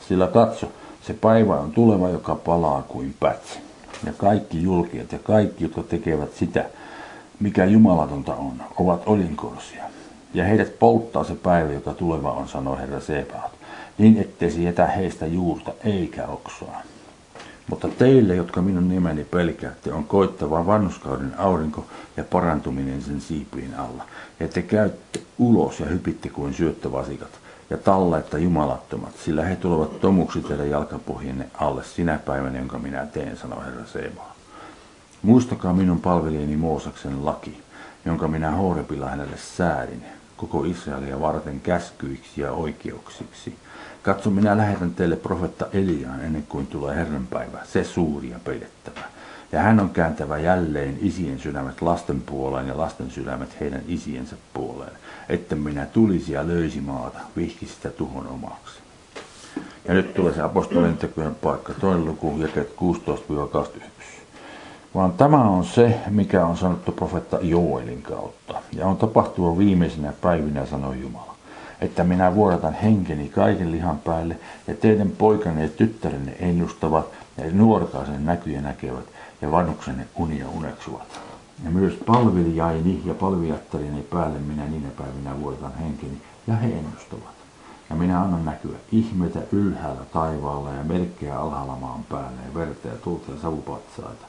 Sillä 0.08 0.28
katso, 0.28 0.72
se 1.08 1.14
päivä 1.14 1.60
on 1.60 1.72
tuleva, 1.72 2.10
joka 2.10 2.36
palaa 2.36 2.82
kuin 2.82 3.16
pätsi. 3.20 3.60
Ja 4.06 4.14
kaikki 4.18 4.64
julkijat 4.64 5.12
ja 5.12 5.20
kaikki, 5.20 5.64
jotka 5.64 5.84
tekevät 5.84 6.34
sitä, 6.34 6.66
mikä 7.40 7.66
jumalatonta 7.66 8.36
on, 8.36 8.64
ovat 8.78 9.04
olinkorsia. 9.06 9.84
Ja 10.34 10.44
heidät 10.44 10.80
polttaa 10.80 11.24
se 11.24 11.36
päivä, 11.36 11.74
joka 11.74 11.94
tuleva 11.94 12.32
on, 12.32 12.48
sanoi 12.48 12.78
Herra 12.78 13.00
Sebaat, 13.00 13.52
niin 13.98 14.18
ettei 14.22 14.52
se 14.52 14.62
jätä 14.62 14.88
heistä 14.88 15.26
juurta 15.26 15.72
eikä 15.84 16.28
oksaa. 16.28 16.82
Mutta 17.70 17.88
teille, 17.88 18.36
jotka 18.36 18.62
minun 18.62 18.90
nimeni 18.90 19.24
pelkäätte, 19.24 19.94
on 19.94 20.04
koittava 20.04 20.66
vannuskauden 20.66 21.34
aurinko 21.38 21.86
ja 22.18 22.24
parantuminen 22.24 23.02
sen 23.02 23.22
siipien 23.22 23.80
alla. 23.80 24.04
Ja 24.40 24.48
te 24.48 24.62
käytte 24.62 25.20
ulos 25.38 25.80
ja 25.80 25.86
hypitte 25.86 26.30
kuin 26.30 26.54
syöttövasikat 26.54 27.30
ja 27.70 27.78
talleetta 27.78 28.38
jumalattomat, 28.38 29.18
sillä 29.26 29.44
he 29.44 29.56
tulevat 29.56 30.02
tomuksi 30.02 30.42
teidän 30.42 30.70
jalkapohjenne 30.70 31.50
alle 31.54 31.84
sinä 31.84 32.20
päivänä, 32.26 32.58
jonka 32.58 32.80
minä 32.80 33.06
teen, 33.06 33.38
sanoi 33.38 33.66
Herra 33.66 33.86
Seebaa. 33.86 34.36
Muistakaa 35.22 35.74
minun 35.74 36.02
palvelijani 36.02 36.58
Moosaksen 36.58 37.26
laki, 37.26 37.62
jonka 38.06 38.28
minä 38.28 38.52
Horebilla 38.52 39.10
hänelle 39.10 39.38
säädin, 39.38 40.04
koko 40.38 40.64
Israelia 40.64 41.22
varten 41.22 41.60
käskyiksi 41.60 42.42
ja 42.42 42.52
oikeuksiksi. 42.52 43.56
Katso, 44.04 44.30
minä 44.30 44.58
lähetän 44.58 44.94
teille 44.94 45.16
profetta 45.16 45.66
Eliaan 45.74 46.22
ennen 46.22 46.44
kuin 46.50 46.68
tulee 46.68 46.96
Herran 46.96 47.28
päivä, 47.28 47.60
se 47.66 47.84
suuri 47.84 48.30
ja 48.30 48.40
peidettävä. 48.44 49.02
Ja 49.52 49.60
hän 49.60 49.80
on 49.80 49.90
kääntävä 49.90 50.38
jälleen 50.38 50.98
isien 51.02 51.40
sydämet 51.40 51.82
lasten 51.82 52.22
puoleen 52.22 52.68
ja 52.68 52.78
lasten 52.78 53.12
sydämet 53.12 53.60
heidän 53.60 53.82
isiensä 53.88 54.36
puoleen, 54.54 54.92
että 55.30 55.56
minä 55.56 55.86
tulisi 55.86 56.34
ja 56.34 56.48
löysi 56.48 56.82
maata, 56.82 57.20
vihki 57.36 57.66
sitä 57.66 57.90
tuhon 57.90 58.28
omaksi. 58.28 58.80
Ja 59.88 59.94
nyt 59.94 60.14
tulee 60.14 60.34
se 60.34 60.42
apostolien 60.42 60.98
tekojen 60.98 61.36
paikka, 61.36 61.74
toinen 61.74 62.06
luku, 62.06 62.38
jakeet 62.38 62.74
16-21. 63.78 63.80
Vaan 64.96 65.14
tämä 65.14 65.44
on 65.44 65.66
se, 65.66 66.00
mikä 66.10 66.46
on 66.46 66.58
sanottu 66.58 66.92
profetta 66.92 67.40
Joelin 67.42 68.02
kautta. 68.02 68.62
Ja 68.74 68.86
on 68.86 68.98
tapahtua 68.98 69.58
viimeisenä 69.58 70.14
päivinä, 70.22 70.66
sanoi 70.66 71.02
Jumala 71.02 71.38
että 71.82 72.04
minä 72.04 72.36
vuodatan 72.36 72.74
henkeni 72.74 73.30
kaiken 73.30 73.72
lihan 73.72 73.98
päälle, 73.98 74.40
ja 74.68 74.74
teidän 74.74 75.10
poikanne 75.10 75.64
ja 75.64 75.70
tyttärenne 75.70 76.36
ennustavat, 76.40 77.06
ja 77.38 77.44
nuorkaisen 77.52 78.26
näkyjä 78.26 78.62
näkevät, 78.62 79.06
ja 79.42 79.52
vanhuksenne 79.52 80.08
unia 80.16 80.46
uneksuvat. 80.50 81.27
Ja 81.64 81.72
myös 81.72 81.94
palvelijaini 81.94 83.02
ja 83.06 83.14
palvelijattarini 83.14 84.02
päälle 84.02 84.40
minä 84.40 84.66
niinä 84.66 84.90
päivinä 84.98 85.40
vuodatan 85.40 85.76
henkeni, 85.76 86.22
ja 86.48 86.56
he 86.56 86.68
ennustavat. 86.68 87.38
Ja 87.90 87.96
minä 87.96 88.22
annan 88.22 88.46
näkyä 88.46 88.78
ihmeitä 88.92 89.40
ylhäällä 89.52 90.06
taivaalla 90.14 90.72
ja 90.72 90.84
merkkejä 90.84 91.40
alhaalla 91.40 91.76
maan 91.76 92.04
päällä 92.04 92.42
ja 92.48 92.54
verta 92.54 92.88
ja 92.88 92.96
tulta 92.96 93.32
ja 93.32 93.42
savupatsaita. 93.42 94.26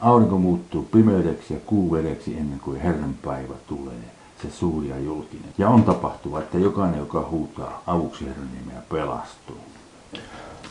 Aurinko 0.00 0.38
muuttuu 0.38 0.82
pimeydeksi 0.82 1.54
ja 1.54 1.60
kuu 1.66 1.92
vedeksi 1.92 2.38
ennen 2.38 2.60
kuin 2.60 2.80
Herran 2.80 3.14
päivä 3.24 3.54
tulee 3.66 4.04
se 4.42 4.50
suuri 4.50 4.88
ja 4.88 4.98
julkinen. 4.98 5.52
Ja 5.58 5.68
on 5.68 5.84
tapahtuva, 5.84 6.38
että 6.38 6.58
jokainen, 6.58 6.98
joka 6.98 7.28
huutaa 7.30 7.82
avuksi 7.86 8.26
Herran 8.26 8.48
nimeä, 8.60 8.82
pelastuu. 8.88 9.60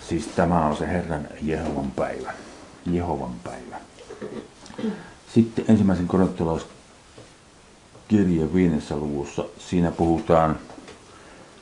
Siis 0.09 0.27
tämä 0.27 0.65
on 0.65 0.77
se 0.77 0.87
Herran 0.87 1.27
Jehovan 1.41 1.91
päivä. 1.91 2.33
Jehovan 2.85 3.33
päivä. 3.43 3.77
Sitten 5.33 5.65
ensimmäisen 5.67 6.07
korintolaiskirje 6.07 8.53
viidessä 8.53 8.95
luvussa, 8.95 9.45
siinä 9.59 9.91
puhutaan 9.91 10.59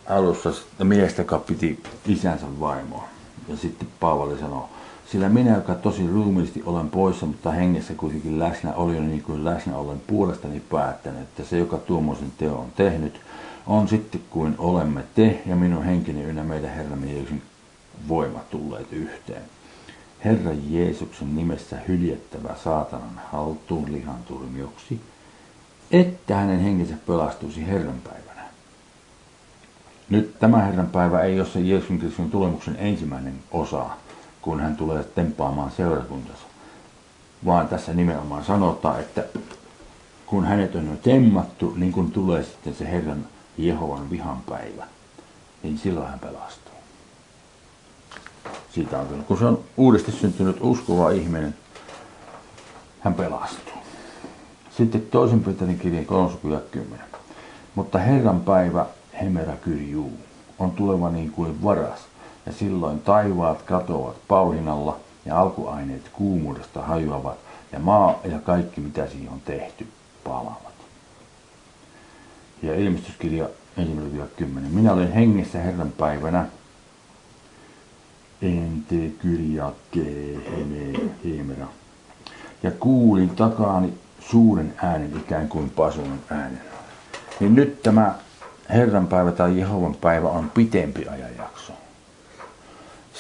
alussa 0.10 0.54
miestä, 0.84 1.22
joka 1.22 1.40
piti 1.40 1.84
isänsä 2.06 2.46
vaimoa. 2.60 3.04
Ja 3.48 3.58
sitten 3.58 3.88
Paavali 4.00 4.40
sanoo, 4.40 4.70
sillä 5.12 5.30
minä, 5.30 5.56
joka 5.56 5.76
tosi 5.76 6.08
ruumiillisesti 6.08 6.64
olen 6.66 6.90
poissa, 6.90 7.26
mutta 7.26 7.52
hengessä 7.52 7.94
kuitenkin 7.94 8.40
läsnä 8.40 8.74
oli 8.74 9.00
niin 9.00 9.24
kuin 9.24 9.46
läsnä 9.46 9.78
olen 9.78 10.02
puolestani 10.08 10.60
päättänyt, 10.60 11.22
että 11.22 11.44
se, 11.44 11.58
joka 11.58 11.78
tuommoisen 11.78 12.32
teo 12.38 12.56
on 12.56 12.72
tehnyt, 12.76 13.22
on 13.68 13.88
sitten 13.88 14.22
kuin 14.30 14.56
olemme 14.58 15.04
te 15.16 15.42
ja 15.46 15.56
minun 15.56 15.84
henkeni 15.84 16.24
ynnä 16.24 16.44
meidän 16.44 16.70
Herramme 16.70 17.08
Jeesuksen 17.08 17.42
voimat 18.08 18.50
tulleet 18.50 18.94
yhteen. 18.94 19.42
Herra 20.26 20.52
Jeesuksen 20.70 21.36
nimessä 21.36 21.78
hyljettävä 21.88 22.56
saatanan 22.64 23.22
haltuun 23.32 23.92
lihan 23.92 24.24
turmioksi, 24.28 25.02
että 25.92 26.36
hänen 26.36 26.60
henkensä 26.60 26.96
pelastuisi 27.08 27.68
Herran 27.68 28.02
päivänä. 28.04 28.42
Nyt 30.10 30.40
tämä 30.40 30.58
Herran 30.58 30.90
päivä 30.90 31.22
ei 31.22 31.40
ole 31.40 31.50
se 31.50 31.60
Jeesuksen 31.60 32.00
Kristuksen 32.00 32.32
tulemuksen 32.32 32.76
ensimmäinen 32.80 33.34
osa, 33.52 33.86
kun 34.42 34.60
hän 34.60 34.76
tulee 34.76 35.04
tempaamaan 35.04 35.72
seurakuntansa. 35.72 36.44
Vaan 37.46 37.68
tässä 37.68 37.94
nimenomaan 37.94 38.46
sanotaan, 38.46 39.00
että 39.00 39.24
kun 40.26 40.46
hänet 40.46 40.76
on 40.76 40.86
jo 40.86 40.96
temmattu, 40.96 41.74
niin 41.76 41.92
kun 41.92 42.12
tulee 42.12 42.44
sitten 42.44 42.76
se 42.76 42.92
Herran 42.92 43.26
Jehovan 43.58 44.10
vihan 44.10 44.42
päivä, 44.50 44.88
niin 45.64 45.78
silloin 45.78 46.08
hän 46.08 46.20
pelastuu. 46.20 46.69
Siitä 48.74 49.00
on 49.00 49.08
kyllä. 49.08 49.24
Kun 49.24 49.38
se 49.38 49.46
on 49.46 49.64
uudesti 49.78 50.12
syntynyt 50.12 50.58
uskova 50.62 51.10
ihminen, 51.10 51.56
hän 53.00 53.14
pelastuu. 53.14 53.74
Sitten 54.78 55.02
toisen 55.02 55.44
Pietarin 55.44 55.80
kirjan 55.80 56.06
30. 56.06 57.06
Mutta 57.76 58.00
Herran 58.00 58.42
päivä, 58.42 58.86
Hemera 59.22 59.56
kyrjuu, 59.56 60.14
on 60.60 60.72
tuleva 60.72 61.10
niin 61.10 61.32
kuin 61.32 61.64
varas, 61.64 62.00
ja 62.46 62.52
silloin 62.52 63.00
taivaat 63.00 63.62
katoavat 63.62 64.16
pauhinalla 64.28 64.98
ja 65.26 65.42
alkuaineet 65.42 66.10
kuumuudesta 66.14 66.82
hajoavat 66.82 67.38
ja 67.72 67.80
maa 67.80 68.20
ja 68.26 68.40
kaikki 68.40 68.82
mitä 68.82 69.08
siihen 69.08 69.30
on 69.30 69.42
tehty 69.46 69.88
palavat. 70.24 70.74
Ja 72.62 72.76
ilmestyskirja 72.76 73.50
10. 74.38 74.72
Minä 74.72 74.94
olen 74.94 75.12
hengessä 75.12 75.60
Herran 75.60 75.92
päivänä. 75.98 76.46
Ente 78.42 79.12
kyrjakee 79.22 80.40
hemera. 81.26 81.68
Ja 82.64 82.72
kuulin 82.72 83.30
takaani 83.30 83.94
suuren 84.20 84.74
äänen 84.84 85.14
ikään 85.18 85.50
kuin 85.50 85.70
pasun 85.70 86.20
äänen. 86.30 86.62
Niin 87.40 87.56
nyt 87.56 87.84
tämä 87.84 88.16
Herran 88.70 89.08
päivä 89.08 89.32
tai 89.32 89.60
Jehovan 89.60 89.96
päivä 89.96 90.30
on 90.30 90.50
pitempi 90.50 91.08
ajanjakso 91.08 91.74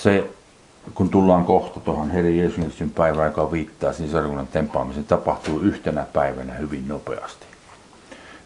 se, 0.03 0.29
kun 0.93 1.09
tullaan 1.09 1.45
kohta 1.45 1.79
tuohon 1.79 2.11
Herran 2.11 2.37
Jeesuksen 2.37 2.89
päivään, 2.89 3.27
joka 3.27 3.51
viittaa 3.51 3.93
seurakunnan 3.93 4.47
tempaamiseen, 4.47 5.05
tapahtuu 5.05 5.59
yhtenä 5.59 6.05
päivänä 6.13 6.53
hyvin 6.53 6.87
nopeasti. 6.87 7.45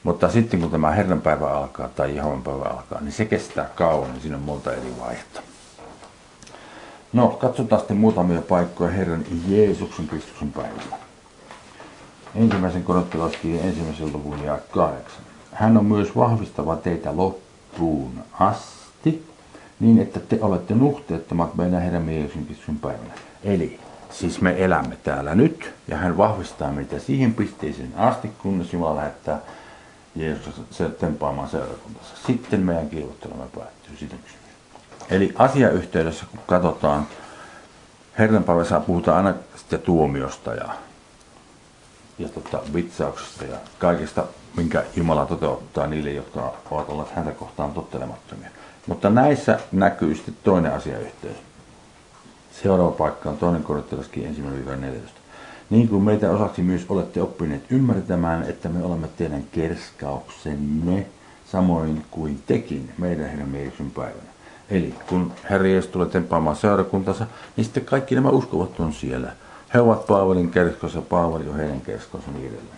Mutta 0.04 0.30
sitten 0.30 0.60
kun 0.62 0.72
tämä 0.72 0.92
Herran 0.92 1.22
päivä 1.22 1.52
alkaa 1.52 1.88
tai 1.88 2.16
Jehovan 2.16 2.44
päivä 2.44 2.64
alkaa, 2.64 3.02
niin 3.02 3.12
se 3.12 3.26
kestää 3.26 3.70
kauan, 3.76 4.12
niin 4.12 4.22
siinä 4.22 4.38
on 4.38 4.44
monta 4.44 4.74
eri 4.74 4.94
vaihetta. 5.00 5.42
No, 7.14 7.28
katsotaan 7.28 7.80
sitten 7.80 7.98
muutamia 7.98 8.42
paikkoja 8.42 8.92
Herran 8.92 9.26
Jeesuksen 9.48 10.08
Kristuksen 10.08 10.52
päivänä. 10.52 10.98
Ensimmäisen 12.36 12.84
korottelauskirjan 12.84 13.66
ensimmäisen 13.66 14.14
luvun 14.14 14.44
ja 14.44 14.60
kahdeksan. 14.72 15.22
Hän 15.52 15.78
on 15.78 15.86
myös 15.86 16.16
vahvistava 16.16 16.76
teitä 16.76 17.18
loppuun 17.18 18.12
asti, 18.40 19.26
niin 19.80 20.00
että 20.00 20.20
te 20.20 20.40
olette 20.42 20.76
nuhteettomat 20.76 21.56
meidän 21.56 21.82
Herran 21.82 22.10
Jeesuksen 22.10 22.46
Kristuksen 22.46 22.80
päivänä. 22.80 23.14
Eli 23.44 23.80
siis 24.10 24.42
me 24.42 24.64
elämme 24.64 24.98
täällä 25.04 25.36
nyt 25.36 25.74
ja 25.88 25.98
hän 25.98 26.18
vahvistaa 26.18 26.72
meitä 26.72 27.00
siihen 27.00 27.34
pisteeseen 27.34 27.94
asti, 27.96 28.30
kunnes 28.42 28.74
Jumala 28.74 28.96
lähettää 28.96 29.40
Jeesus 30.16 30.62
tempaamaan 31.00 31.50
seurakuntansa. 31.50 32.16
Sitten 32.28 32.60
meidän 32.60 32.90
kilvottelumme 32.90 33.46
päättyy 33.56 33.98
sitä. 33.98 34.16
Eli 35.10 35.34
asiayhteydessä, 35.38 36.26
kun 36.32 36.40
katsotaan, 36.48 37.08
Herran 38.20 38.44
päivässä 38.44 38.80
puhutaan 38.80 39.18
aina 39.26 39.40
sitten 39.56 39.82
tuomiosta 39.82 40.54
ja, 40.54 40.70
ja 42.20 42.30
tota, 42.30 42.60
vitsauksesta 42.74 43.46
ja 43.46 43.58
kaikesta, 43.80 44.26
minkä 44.58 44.84
Jumala 44.96 45.26
toteuttaa 45.26 45.88
niille, 45.88 46.12
jotka 46.12 46.54
ovat 46.72 46.90
olleet 46.90 47.16
häntä 47.16 47.32
kohtaan 47.32 47.72
tottelemattomia. 47.72 48.50
Mutta 48.88 49.10
näissä 49.10 49.60
näkyy 49.72 50.16
sitten 50.16 50.38
toinen 50.44 50.74
asiayhteys. 50.74 51.38
Seuraava 52.64 52.92
paikka 52.92 53.30
on 53.30 53.38
toinen 53.38 53.64
korinttilaskin 53.64 54.26
ensimmäinen 54.26 54.82
14. 54.82 55.20
Niin 55.70 55.90
kuin 55.90 56.04
meitä 56.04 56.32
osaksi 56.32 56.62
myös 56.62 56.86
olette 56.90 57.22
oppineet 57.22 57.64
ymmärtämään, 57.70 58.44
että 58.44 58.70
me 58.70 58.84
olemme 58.84 59.08
teidän 59.18 59.44
kerskauksenne, 59.52 61.06
samoin 61.52 62.06
kuin 62.12 62.44
tekin 62.48 62.92
meidän 62.98 63.30
Herran 63.30 63.52
päivänä. 63.96 64.33
Eli 64.74 64.96
kun 65.10 65.32
Herra 65.50 65.68
Jeesus 65.68 65.92
tulee 65.92 66.10
tempaamaan 66.10 66.56
seurakuntansa, 66.56 67.26
niin 67.58 67.66
sitten 67.66 67.86
kaikki 67.86 68.16
nämä 68.16 68.30
uskovat 68.30 68.80
on 68.80 68.94
siellä. 68.94 69.32
He 69.74 69.80
ovat 69.80 70.08
Paavalin 70.08 70.52
kerskossa, 70.52 71.02
Paavali 71.02 71.50
on 71.50 71.56
heidän 71.56 71.82
kerskonsa 71.82 72.32
niin 72.32 72.48
edelleen. 72.48 72.78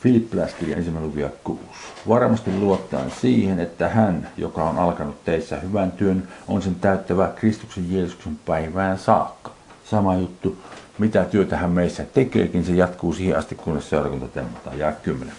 Filippiläiskirja 0.00 0.76
ensimmäinen 0.76 1.10
luvia 1.10 1.30
6. 1.44 1.60
Varmasti 2.08 2.50
luottaen 2.50 3.10
siihen, 3.10 3.60
että 3.60 3.88
hän, 3.88 4.28
joka 4.36 4.64
on 4.64 4.78
alkanut 4.78 5.24
teissä 5.24 5.56
hyvän 5.56 5.92
työn, 5.92 6.28
on 6.48 6.62
sen 6.62 6.74
täyttävä 6.74 7.32
Kristuksen 7.36 7.92
Jeesuksen 7.92 8.38
päivään 8.46 8.98
saakka. 8.98 9.50
Sama 9.84 10.14
juttu, 10.14 10.56
mitä 10.98 11.24
työtä 11.24 11.56
hän 11.56 11.70
meissä 11.70 12.04
tekeekin, 12.14 12.64
se 12.64 12.72
jatkuu 12.72 13.12
siihen 13.12 13.38
asti, 13.38 13.54
kunnes 13.54 13.90
seurakunta 13.90 14.28
temmataan. 14.28 14.78
Ja 14.78 14.92
10. 14.92 15.34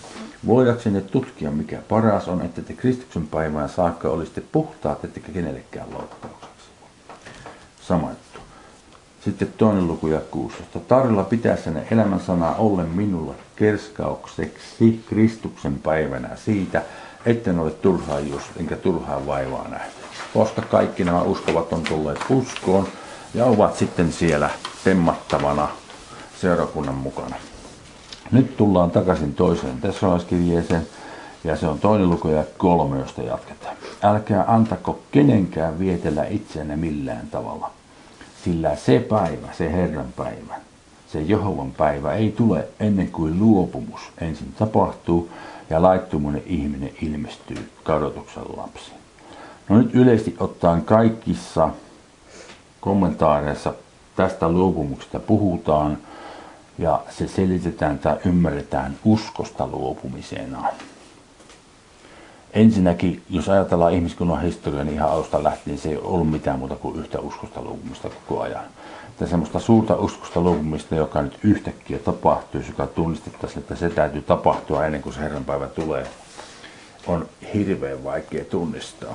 Voidaksenne 0.47 1.01
tutkia, 1.01 1.51
mikä 1.51 1.77
paras 1.89 2.27
on, 2.27 2.41
että 2.41 2.61
te 2.61 2.73
Kristuksen 2.73 3.27
päivään 3.27 3.69
saakka 3.69 4.09
olisitte 4.09 4.41
puhtaat, 4.51 5.05
ettekä 5.05 5.31
kenellekään 5.31 5.87
loukkaukseksi. 5.93 6.65
Sama 7.81 8.09
juttu. 8.09 8.39
Sitten 9.23 9.53
toinen 9.57 9.87
luku 9.87 10.07
ja 10.07 10.19
16. 10.31 10.79
Tarjolla 10.79 11.23
pitäessänne 11.23 11.87
elämän 11.91 12.19
sanaa 12.19 12.55
ollen 12.55 12.89
minulla 12.89 13.33
kerskaukseksi 13.55 15.03
Kristuksen 15.09 15.79
päivänä 15.79 16.35
siitä, 16.35 16.81
etten 17.25 17.59
ole 17.59 17.71
turhaa 17.71 18.19
just, 18.19 18.47
enkä 18.57 18.75
turhaa 18.75 19.25
vaivaa 19.25 19.67
nähnyt. 19.67 19.93
Koska 20.33 20.61
kaikki 20.61 21.03
nämä 21.03 21.21
uskovat 21.21 21.73
on 21.73 21.83
tulleet 21.83 22.19
uskoon 22.29 22.87
ja 23.33 23.45
ovat 23.45 23.75
sitten 23.75 24.11
siellä 24.11 24.49
temmattavana 24.83 25.67
seurakunnan 26.41 26.95
mukana. 26.95 27.35
Nyt 28.31 28.57
tullaan 28.57 28.91
takaisin 28.91 29.33
toiseen 29.33 29.81
tessalaiskirjeeseen, 29.81 30.87
ja 31.43 31.55
se 31.55 31.67
on 31.67 31.79
toinen 31.79 32.09
luku 32.09 32.27
ja 32.27 32.43
kolme, 32.57 32.99
josta 32.99 33.21
jatketaan. 33.21 33.75
Älkää 34.03 34.45
antako 34.47 34.99
kenenkään 35.11 35.79
vietellä 35.79 36.25
itseänne 36.25 36.75
millään 36.75 37.27
tavalla, 37.31 37.71
sillä 38.43 38.75
se 38.75 38.99
päivä, 38.99 39.47
se 39.57 39.71
Herran 39.71 40.13
päivä, 40.15 40.55
se 41.07 41.21
Jehovan 41.21 41.71
päivä 41.71 42.13
ei 42.13 42.31
tule 42.31 42.67
ennen 42.79 43.11
kuin 43.11 43.39
luopumus 43.39 44.01
ensin 44.21 44.53
tapahtuu 44.59 45.29
ja 45.69 45.81
laittomuuden 45.81 46.43
ihminen 46.45 46.91
ilmestyy 47.01 47.69
kadotuksen 47.83 48.43
lapsi. 48.57 48.91
No 49.69 49.77
nyt 49.77 49.95
yleisesti 49.95 50.35
ottaen 50.39 50.81
kaikissa 50.81 51.69
kommentaareissa 52.81 53.73
tästä 54.15 54.49
luopumuksesta 54.49 55.19
puhutaan 55.19 55.97
ja 56.77 57.01
se 57.09 57.27
selitetään 57.27 57.99
tai 57.99 58.17
ymmärretään 58.25 58.97
uskosta 59.05 59.67
luopumisena. 59.67 60.67
Ensinnäkin, 62.53 63.23
jos 63.29 63.49
ajatellaan 63.49 63.93
ihmiskunnan 63.93 64.41
historiaa, 64.41 64.83
niin 64.83 64.93
ihan 64.93 65.09
alusta 65.11 65.43
lähtien 65.43 65.77
se 65.77 65.89
ei 65.89 65.97
ollut 65.97 66.31
mitään 66.31 66.59
muuta 66.59 66.75
kuin 66.75 66.99
yhtä 66.99 67.19
uskosta 67.19 67.61
luopumista 67.61 68.09
koko 68.09 68.41
ajan. 68.41 68.63
Että 69.07 69.27
semmoista 69.27 69.59
suurta 69.59 69.95
uskosta 69.95 70.41
luopumista, 70.41 70.95
joka 70.95 71.21
nyt 71.21 71.39
yhtäkkiä 71.43 71.99
tapahtuu, 71.99 72.61
joka 72.67 72.87
tunnistettaisiin, 72.87 73.59
että 73.59 73.75
se 73.75 73.89
täytyy 73.89 74.21
tapahtua 74.21 74.85
ennen 74.85 75.01
kuin 75.01 75.13
se 75.13 75.19
Herran 75.19 75.45
päivä 75.45 75.67
tulee, 75.67 76.07
on 77.07 77.27
hirveän 77.53 78.03
vaikea 78.03 78.45
tunnistaa. 78.45 79.13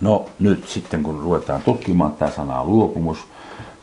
No 0.00 0.26
nyt 0.38 0.68
sitten 0.68 1.02
kun 1.02 1.20
ruvetaan 1.20 1.62
tutkimaan 1.62 2.12
tämä 2.12 2.30
sanaa 2.30 2.64
luopumus, 2.64 3.18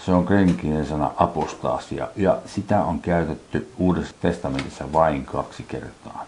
se 0.07 0.13
on 0.13 0.25
kreikkinen 0.25 0.85
sana 0.85 1.11
apostaasia 1.17 2.07
ja 2.15 2.37
sitä 2.45 2.83
on 2.83 2.99
käytetty 2.99 3.71
Uudessa 3.77 4.15
testamentissa 4.21 4.93
vain 4.93 5.25
kaksi 5.25 5.63
kertaa. 5.63 6.25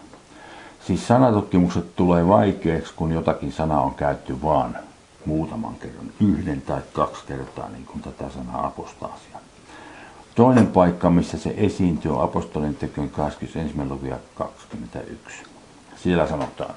Siis 0.86 1.06
sanatutkimukset 1.08 1.96
tulee 1.96 2.28
vaikeaksi, 2.28 2.92
kun 2.96 3.12
jotakin 3.12 3.52
sanaa 3.52 3.82
on 3.82 3.94
käytetty 3.94 4.42
vain 4.42 4.76
muutaman 5.26 5.74
kerran, 5.74 6.06
yhden 6.20 6.62
tai 6.62 6.80
kaksi 6.92 7.26
kertaa, 7.26 7.68
niin 7.68 7.84
kuin 7.84 8.02
tätä 8.02 8.24
sanaa 8.30 8.66
apostaasia. 8.66 9.38
Toinen 10.34 10.66
paikka, 10.66 11.10
missä 11.10 11.38
se 11.38 11.54
esiintyy, 11.56 12.16
on 12.16 12.24
apostolin 12.24 12.74
tekojen 12.74 13.10
21. 13.10 13.78
luvia 13.88 14.16
21. 14.34 15.42
Siellä 16.02 16.26
sanotaan, 16.26 16.74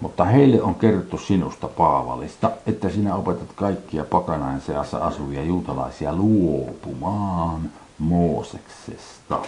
mutta 0.00 0.24
heille 0.24 0.62
on 0.62 0.74
kerrottu 0.74 1.18
sinusta, 1.18 1.68
Paavalista, 1.68 2.50
että 2.66 2.88
sinä 2.88 3.14
opetat 3.14 3.52
kaikkia 3.54 4.04
pakanain 4.04 4.60
seassa 4.60 4.98
asuvia 4.98 5.42
juutalaisia 5.42 6.16
luopumaan 6.16 7.70
Mooseksesta 7.98 9.38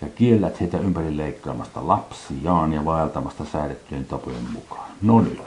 ja 0.00 0.08
kiellät 0.14 0.60
heitä 0.60 0.78
ympäri 0.78 1.16
leikkaamasta 1.16 1.88
lapsiaan 1.88 2.72
ja 2.72 2.84
vaeltamasta 2.84 3.44
säädettyjen 3.52 4.04
tapojen 4.04 4.50
mukaan. 4.52 4.90
No 5.02 5.20
nyt. 5.20 5.42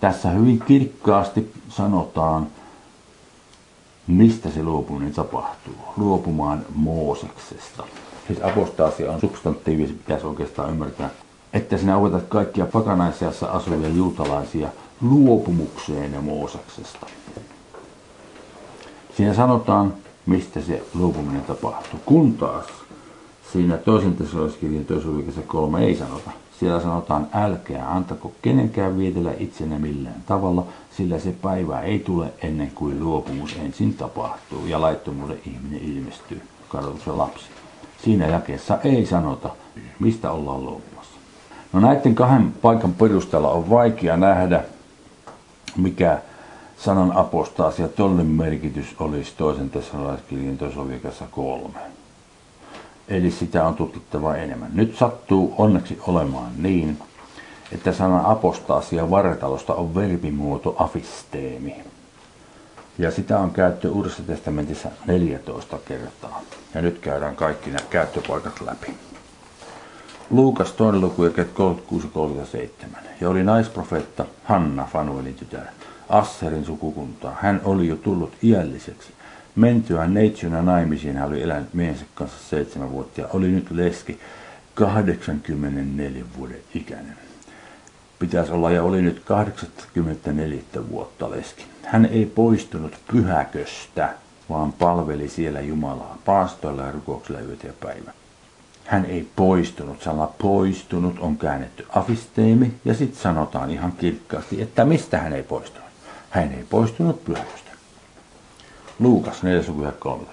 Tässä 0.00 0.30
hyvin 0.30 0.60
kirkkaasti 0.60 1.52
sanotaan, 1.68 2.46
mistä 4.06 4.50
se 4.50 4.62
luopuminen 4.62 5.12
tapahtuu. 5.12 5.74
Luopumaan 5.96 6.66
Mooseksesta. 6.74 7.84
Siis 8.26 8.42
apostaasia 8.42 9.12
on 9.12 9.20
substantiivi, 9.20 9.86
se 9.86 9.92
pitäisi 9.92 10.26
oikeastaan 10.26 10.70
ymmärtää 10.70 11.10
että 11.52 11.78
sinä 11.78 11.96
opetat 11.96 12.24
kaikkia 12.28 12.66
pakanaisiassa 12.66 13.46
asuvia 13.46 13.88
juutalaisia 13.88 14.68
luopumukseen 15.00 16.12
ja 16.12 16.20
Moosaksesta. 16.20 17.06
Siinä 19.16 19.34
sanotaan, 19.34 19.94
mistä 20.26 20.60
se 20.60 20.82
luopuminen 20.94 21.42
tapahtuu. 21.42 22.00
Kun 22.06 22.34
taas 22.34 22.66
siinä 23.52 23.76
toisen 23.76 24.16
tesalaiskirjan 24.16 24.84
toisen 24.84 25.42
kolme 25.46 25.84
ei 25.84 25.96
sanota. 25.96 26.30
Siellä 26.60 26.80
sanotaan, 26.80 27.28
älkää 27.32 27.92
antako 27.94 28.32
kenenkään 28.42 28.98
vietellä 28.98 29.32
itsenne 29.38 29.78
millään 29.78 30.22
tavalla, 30.26 30.66
sillä 30.96 31.18
se 31.18 31.34
päivä 31.42 31.80
ei 31.80 31.98
tule 31.98 32.32
ennen 32.42 32.70
kuin 32.70 33.04
luopumus 33.04 33.56
ensin 33.56 33.94
tapahtuu 33.94 34.66
ja 34.66 34.80
laittomuuden 34.80 35.40
ihminen 35.46 35.82
ilmestyy, 35.82 36.40
kadotuksen 36.68 37.18
lapsi. 37.18 37.44
Siinä 38.04 38.26
jakeessa 38.26 38.78
ei 38.84 39.06
sanota, 39.06 39.50
mistä 40.00 40.30
ollaan 40.30 40.64
luopunut. 40.64 40.91
No 41.72 41.80
näiden 41.80 42.14
kahden 42.14 42.52
paikan 42.52 42.92
perusteella 42.92 43.50
on 43.50 43.70
vaikea 43.70 44.16
nähdä, 44.16 44.64
mikä 45.76 46.18
sanan 46.78 47.12
apostaasia 47.16 47.88
tollin 47.88 48.26
merkitys 48.26 48.94
olisi 48.98 49.32
toisen 49.36 49.70
tessalaiskirjan 49.70 50.58
toisessa 50.58 51.24
kolme. 51.30 51.78
Eli 53.08 53.30
sitä 53.30 53.66
on 53.66 53.74
tutkittava 53.74 54.36
enemmän. 54.36 54.70
Nyt 54.74 54.96
sattuu 54.96 55.54
onneksi 55.58 55.98
olemaan 56.06 56.52
niin, 56.56 56.98
että 57.72 57.92
sanan 57.92 58.26
apostaasia 58.26 59.10
varretalosta 59.10 59.74
on 59.74 59.94
verbimuoto 59.94 60.76
afisteemi. 60.78 61.74
Ja 62.98 63.10
sitä 63.10 63.38
on 63.38 63.50
käytetty 63.50 63.88
Uudessa 63.88 64.22
testamentissa 64.22 64.88
14 65.06 65.78
kertaa. 65.88 66.40
Ja 66.74 66.82
nyt 66.82 66.98
käydään 66.98 67.36
kaikki 67.36 67.70
nämä 67.70 67.86
käyttöpaikat 67.90 68.60
läpi. 68.60 68.94
Luukas 70.32 70.72
toinen 70.72 71.00
luku, 71.00 71.22
36-37. 71.26 71.28
Ja 73.20 73.28
oli 73.28 73.44
naisprofeetta 73.44 74.24
Hanna, 74.44 74.88
Fanuelin 74.92 75.34
tytär, 75.34 75.66
Asserin 76.08 76.64
sukukuntaa. 76.64 77.36
Hän 77.40 77.60
oli 77.64 77.88
jo 77.88 77.96
tullut 77.96 78.32
iälliseksi. 78.42 79.08
Mentyään 79.56 80.14
neitsynä 80.14 80.62
naimisiin 80.62 81.16
hän 81.16 81.28
oli 81.28 81.42
elänyt 81.42 81.74
miehensä 81.74 82.04
kanssa 82.14 82.38
seitsemän 82.50 82.90
vuotta 82.90 83.20
ja 83.20 83.26
oli 83.32 83.48
nyt 83.48 83.70
leski 83.70 84.20
84 84.74 86.24
vuoden 86.38 86.60
ikäinen. 86.74 87.16
Pitäisi 88.18 88.52
olla 88.52 88.70
ja 88.70 88.82
oli 88.82 89.02
nyt 89.02 89.22
84 89.24 90.62
vuotta 90.90 91.30
leski. 91.30 91.64
Hän 91.84 92.06
ei 92.06 92.26
poistunut 92.26 92.92
pyhäköstä, 93.12 94.14
vaan 94.50 94.72
palveli 94.72 95.28
siellä 95.28 95.60
Jumalaa 95.60 96.18
paastoilla 96.24 96.82
ja 96.82 96.92
rukouksilla 96.92 97.40
yötä 97.40 97.66
ja 97.66 97.72
päivä 97.80 98.12
hän 98.84 99.04
ei 99.04 99.28
poistunut. 99.36 100.02
Sana 100.02 100.26
poistunut 100.26 101.18
on 101.18 101.38
käännetty 101.38 101.86
afisteemi 101.88 102.74
ja 102.84 102.94
sitten 102.94 103.20
sanotaan 103.20 103.70
ihan 103.70 103.92
kirkkaasti, 103.92 104.62
että 104.62 104.84
mistä 104.84 105.18
hän 105.18 105.32
ei 105.32 105.42
poistunut. 105.42 105.88
Hän 106.30 106.52
ei 106.52 106.64
poistunut 106.70 107.24
pyhäköstä. 107.24 107.70
Luukas 108.98 109.40
4.13. 109.42 110.26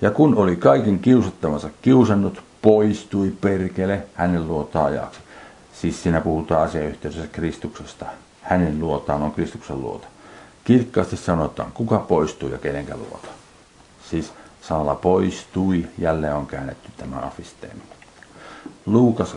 Ja 0.00 0.10
kun 0.10 0.34
oli 0.34 0.56
kaiken 0.56 0.98
kiusattavansa 0.98 1.70
kiusannut, 1.82 2.42
poistui 2.62 3.32
perkele 3.40 4.02
hänen 4.14 4.48
luotaan 4.48 4.86
ajaksi. 4.86 5.20
Siis 5.80 6.02
siinä 6.02 6.20
puhutaan 6.20 6.62
asiayhteydessä 6.62 7.26
Kristuksesta. 7.26 8.06
Hänen 8.42 8.80
luotaan 8.80 9.22
on 9.22 9.32
Kristuksen 9.32 9.80
luota. 9.80 10.06
Kirkkaasti 10.64 11.16
sanotaan, 11.16 11.72
kuka 11.72 11.98
poistuu 11.98 12.48
ja 12.48 12.58
kenenkä 12.58 12.96
luota. 12.96 13.28
Siis 14.10 14.32
Saala 14.70 14.94
poistui, 14.94 15.86
jälleen 15.98 16.34
on 16.34 16.46
käännetty 16.46 16.88
tämä 16.96 17.16
afisteemi. 17.16 17.80
Luukas 18.86 19.34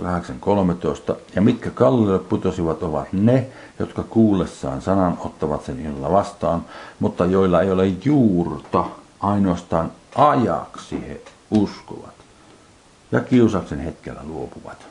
8.13. 1.09 1.15
Ja 1.35 1.41
mitkä 1.41 1.69
kallille 1.69 2.19
putosivat 2.19 2.83
ovat 2.83 3.13
ne, 3.13 3.47
jotka 3.79 4.03
kuullessaan 4.03 4.81
sanan 4.81 5.17
ottavat 5.19 5.65
sen 5.65 5.79
innolla 5.79 6.11
vastaan, 6.11 6.65
mutta 6.99 7.25
joilla 7.25 7.61
ei 7.61 7.71
ole 7.71 7.87
juurta, 7.87 8.85
ainoastaan 9.19 9.91
ajaksi 10.15 11.07
he 11.07 11.21
uskovat. 11.51 12.15
Ja 13.11 13.19
kiusaksen 13.19 13.79
hetkellä 13.79 14.21
luopuvat. 14.23 14.87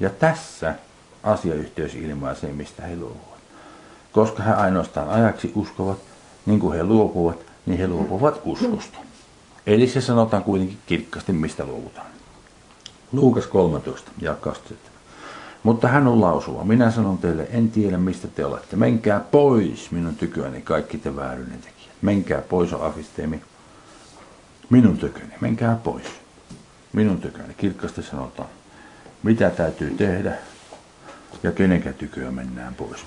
Ja 0.00 0.10
tässä 0.10 0.74
asiayhteys 1.22 1.94
ilmaisee, 1.94 2.52
mistä 2.52 2.82
he 2.82 2.96
luopuvat. 2.96 3.40
Koska 4.12 4.42
he 4.42 4.52
ainoastaan 4.52 5.08
ajaksi 5.08 5.52
uskovat, 5.54 5.98
niin 6.46 6.60
kuin 6.60 6.76
he 6.76 6.84
luopuvat, 6.84 7.38
niin 7.66 7.78
he 7.78 7.88
luopuvat 7.88 8.40
uskosta. 8.44 8.98
Eli 9.66 9.88
se 9.88 10.00
sanotaan 10.00 10.44
kuitenkin 10.44 10.78
kirkkaasti, 10.86 11.32
mistä 11.32 11.64
luovutaan. 11.64 12.06
Luukas 13.12 13.46
13 13.46 14.10
ja 14.20 14.34
27. 14.34 14.96
Mutta 15.62 15.88
hän 15.88 16.06
on 16.06 16.20
lausuva. 16.20 16.64
Minä 16.64 16.90
sanon 16.90 17.18
teille, 17.18 17.48
en 17.50 17.70
tiedä 17.70 17.98
mistä 17.98 18.28
te 18.28 18.44
olette. 18.44 18.76
Menkää 18.76 19.20
pois 19.20 19.90
minun 19.90 20.16
tyköni 20.16 20.62
kaikki 20.62 20.98
te 20.98 21.16
vääryyden 21.16 21.58
tekijät. 21.58 21.96
Menkää 22.02 22.40
pois 22.40 22.72
on 22.72 22.82
afisteemi. 22.82 23.42
Minun 24.70 24.98
tyköni. 24.98 25.32
Menkää 25.40 25.76
pois. 25.84 26.06
Minun 26.92 27.20
tyköni. 27.20 27.54
Kirkkaasti 27.54 28.02
sanotaan. 28.02 28.48
Mitä 29.22 29.50
täytyy 29.50 29.90
tehdä 29.90 30.32
ja 31.42 31.52
kenenkä 31.52 31.92
tyköä 31.92 32.30
mennään 32.30 32.74
pois. 32.74 33.00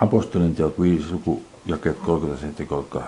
Apostolin 0.00 0.54
teot 0.54 0.80
5 0.80 1.12
luku 1.12 1.42
jakeet 1.66 1.98
37-38. 1.98 3.00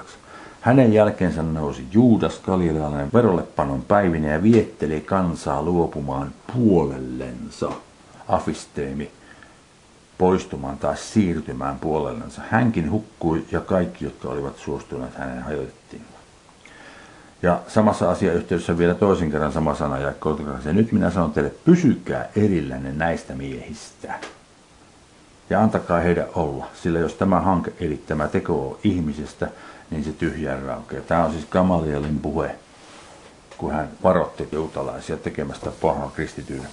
Hänen 0.66 0.92
jälkeensä 0.92 1.42
nousi 1.42 1.86
Juudas 1.92 2.40
galilealainen 2.40 3.10
verollepanon 3.14 3.82
päivinä 3.82 4.28
ja 4.28 4.42
vietteli 4.42 5.00
kansaa 5.00 5.62
luopumaan 5.62 6.32
puolellensa. 6.54 7.70
Afisteemi 8.28 9.10
poistumaan 10.18 10.78
tai 10.78 10.96
siirtymään 10.96 11.78
puolellensa. 11.78 12.42
Hänkin 12.50 12.90
hukkui 12.90 13.44
ja 13.52 13.60
kaikki, 13.60 14.04
jotka 14.04 14.28
olivat 14.28 14.58
suostuneet 14.58 15.14
hänen 15.14 15.42
hajotettiin. 15.42 16.02
Ja 17.42 17.60
samassa 17.68 18.10
asiayhteydessä 18.10 18.78
vielä 18.78 18.94
toisen 18.94 19.30
kerran 19.30 19.52
sama 19.52 19.74
sana 19.74 19.98
ja 19.98 20.12
38. 20.12 20.70
Ja 20.70 20.74
nyt 20.74 20.92
minä 20.92 21.10
sanon 21.10 21.32
teille, 21.32 21.52
pysykää 21.64 22.28
erillänne 22.36 22.92
näistä 22.92 23.34
miehistä. 23.34 24.14
Ja 25.50 25.62
antakaa 25.62 26.00
heidän 26.00 26.26
olla, 26.34 26.66
sillä 26.82 26.98
jos 26.98 27.14
tämä 27.14 27.40
hanke, 27.40 27.72
eli 27.80 28.02
tämä 28.06 28.28
teko 28.28 28.68
on 28.70 28.78
ihmisestä, 28.84 29.48
niin 29.90 30.04
se 30.04 30.12
tyhjään 30.12 30.62
raukeaa. 30.62 31.02
Tämä 31.02 31.24
on 31.24 31.32
siis 31.32 31.46
Gamalielin 31.46 32.18
puhe, 32.18 32.54
kun 33.58 33.72
hän 33.72 33.88
varoitti 34.02 34.48
juutalaisia 34.52 35.16
tekemästä 35.16 35.70
pahaa 35.80 36.10
kristityille. 36.14 36.66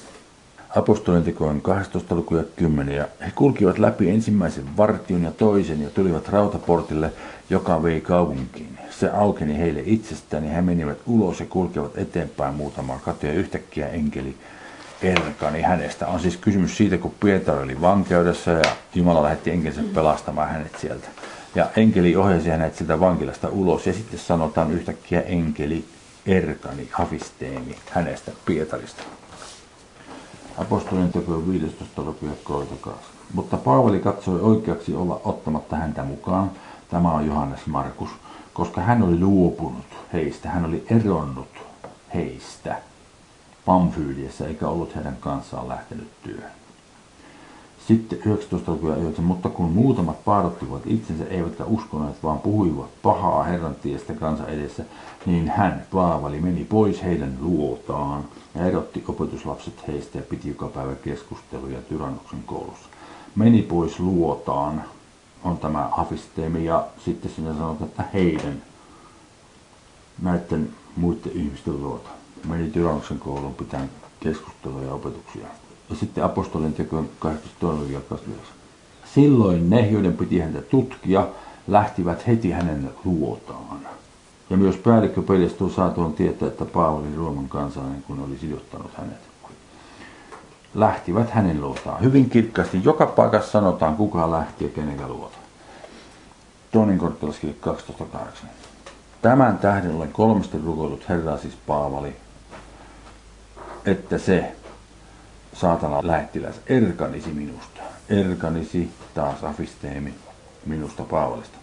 Apostolien 0.76 1.23
tekojen 1.23 1.62
12. 1.62 2.15
luku 2.15 2.36
ja 2.36 2.43
10. 2.56 2.95
Ja 2.95 3.08
he 3.26 3.32
kulkivat 3.36 3.80
läpi 3.80 4.10
ensimmäisen 4.10 4.78
vartion 4.78 5.23
ja 5.23 5.32
toisen 5.32 5.82
ja 5.82 5.89
tulivat 5.89 6.28
rautaportille, 6.30 7.13
joka 7.49 7.84
vei 7.84 8.02
kaupunkiin. 8.02 8.80
Se 8.89 9.10
aukeni 9.10 9.58
heille 9.58 9.84
itsestään 9.86 10.45
ja 10.45 10.52
he 10.52 10.62
menivät 10.62 10.97
ulos 11.06 11.39
ja 11.39 11.45
kulkevat 11.45 11.97
eteenpäin 11.97 12.54
muutamaa 12.54 12.99
katua 12.99 13.30
ja 13.30 13.36
yhtäkkiä 13.36 13.88
enkeli 13.88 14.38
erkani 15.02 15.62
hänestä. 15.62 16.08
On 16.08 16.19
siis 16.19 16.38
kysymys 16.38 16.78
siitä, 16.78 16.97
kun 16.97 17.13
Pietari 17.19 17.63
oli 17.63 17.82
vankeudessa 17.82 18.52
ja 18.52 18.63
Jumala 18.95 19.23
lähetti 19.23 19.52
enkelinsä 19.52 19.82
pelastamaan 19.93 20.49
hänet 20.49 20.76
sieltä. 20.82 21.08
Ja 21.55 21.69
enkeli 21.75 22.15
ohjasi 22.15 22.49
hänet 22.49 22.75
sieltä 22.75 22.99
vankilasta 22.99 23.49
ulos 23.49 23.87
ja 23.87 23.93
sitten 23.93 24.19
sanotaan 24.19 24.71
yhtäkkiä 24.71 25.21
enkeli 25.21 25.85
erkani, 26.25 26.89
afisteemi 26.99 27.75
hänestä 27.89 28.31
Pietarista. 28.45 29.03
Apostolien 30.57 31.11
teko 31.11 31.47
15. 31.47 32.01
luku 32.01 32.27
32. 32.43 33.09
Mutta 33.33 33.57
Paavali 33.57 33.99
katsoi 33.99 34.41
oikeaksi 34.41 34.95
olla 34.95 35.21
ottamatta 35.23 35.75
häntä 35.75 36.03
mukaan. 36.03 36.51
Tämä 36.89 37.11
on 37.11 37.25
Johannes 37.25 37.65
Markus, 37.65 38.09
koska 38.53 38.81
hän 38.81 39.03
oli 39.03 39.19
luopunut 39.19 39.85
heistä, 40.13 40.49
hän 40.49 40.65
oli 40.65 40.85
eronnut 40.89 41.47
heistä 42.13 42.75
Pamfyyliessä 43.65 44.47
eikä 44.47 44.67
ollut 44.67 44.95
heidän 44.95 45.17
kanssaan 45.19 45.69
lähtenyt 45.69 46.07
työhön. 46.23 46.62
Sitten 47.88 48.19
19. 48.26 48.72
lukuja 48.72 48.96
9, 48.96 49.26
mutta 49.26 49.50
kun 49.50 49.72
muutamat 49.72 50.26
paadottivat 50.26 50.82
itsensä 50.86 51.24
eivätkä 51.26 51.63
uskoneet, 51.65 52.24
vaan 52.24 52.39
puhuivat 52.39 52.89
pahaa 53.02 53.43
Herran 53.43 53.76
tiestä 53.76 54.13
kansa 54.13 54.48
edessä, 54.48 54.86
niin 55.26 55.48
hän, 55.48 55.84
Paavali, 55.91 56.39
meni 56.39 56.65
pois 56.65 57.04
heidän 57.04 57.38
luotaan 57.41 58.24
ja 58.56 58.65
erotti 58.65 59.04
opetuslapset 59.08 59.88
heistä 59.88 60.17
ja 60.17 60.24
piti 60.24 60.50
joka 60.50 60.67
päivä 60.67 60.96
keskusteluja 60.96 61.82
Tyrannuksen 61.82 62.43
koulussa. 62.46 62.89
Meni 63.36 63.62
pois 63.62 64.00
luotaan, 64.00 64.84
on 65.43 65.58
tämä 65.58 65.89
afisteemi, 65.91 66.65
ja 66.65 66.86
sitten 67.06 67.32
sinä 67.32 67.54
sanotaan, 67.54 67.89
että 67.89 68.04
heidän, 68.13 68.62
näiden 70.22 70.69
muiden 70.96 71.32
ihmisten 71.34 71.82
luota. 71.82 72.10
Meni 72.48 72.69
Tyrannuksen 72.69 73.19
kouluun 73.19 73.56
pitää 73.56 73.88
keskusteluja 74.19 74.88
ja 74.88 74.93
opetuksia 74.93 75.48
ja 75.89 75.96
sitten 75.96 76.24
apostolien 76.24 76.74
tekojen 76.74 77.10
82. 77.19 78.26
Silloin 79.13 79.69
ne, 79.69 79.89
joiden 79.89 80.17
piti 80.17 80.39
häntä 80.39 80.62
tutkia, 80.62 81.28
lähtivät 81.67 82.28
heti 82.28 82.52
hänen 82.52 82.89
luotaan. 83.06 83.80
Ja 84.50 84.58
myös 84.58 84.76
päällikkö 84.76 85.22
Pelestuu 85.22 85.69
saatoon 85.69 86.13
tietää, 86.13 86.48
että 86.48 86.65
Paavali 86.65 87.15
Rooman 87.17 87.50
kansalainen, 87.50 88.04
kun 88.04 88.19
oli 88.19 88.38
sidottanut 88.38 88.91
hänet. 88.98 89.19
Lähtivät 90.76 91.30
hänen 91.30 91.62
luotaan. 91.62 92.02
Hyvin 92.02 92.30
kirkkaasti. 92.30 92.82
Joka 92.84 93.06
paikassa 93.06 93.52
sanotaan, 93.52 93.96
kuka 93.96 94.32
lähti 94.32 94.63
ja 94.63 94.69
kenenkä 94.69 95.08
luota. 95.08 95.38
Toinen 96.72 96.98
korttelaskirja 96.98 97.56
12.8. 97.65 98.46
Tämän 99.22 99.58
tähden 99.58 99.96
olen 99.96 100.12
kolmesti 100.12 100.58
rukoillut 100.65 101.10
Herraa, 101.10 101.38
siis 101.38 101.58
Paavali, 101.67 102.15
että 103.86 104.17
se, 104.17 104.56
saatana 105.53 105.99
lähettiläs 106.03 106.55
erkanisi 106.67 107.29
minusta. 107.29 107.81
Erkanisi 108.09 108.89
taas 109.13 109.43
afisteemi 109.43 110.13
minusta 110.65 111.03
Paavalista. 111.03 111.57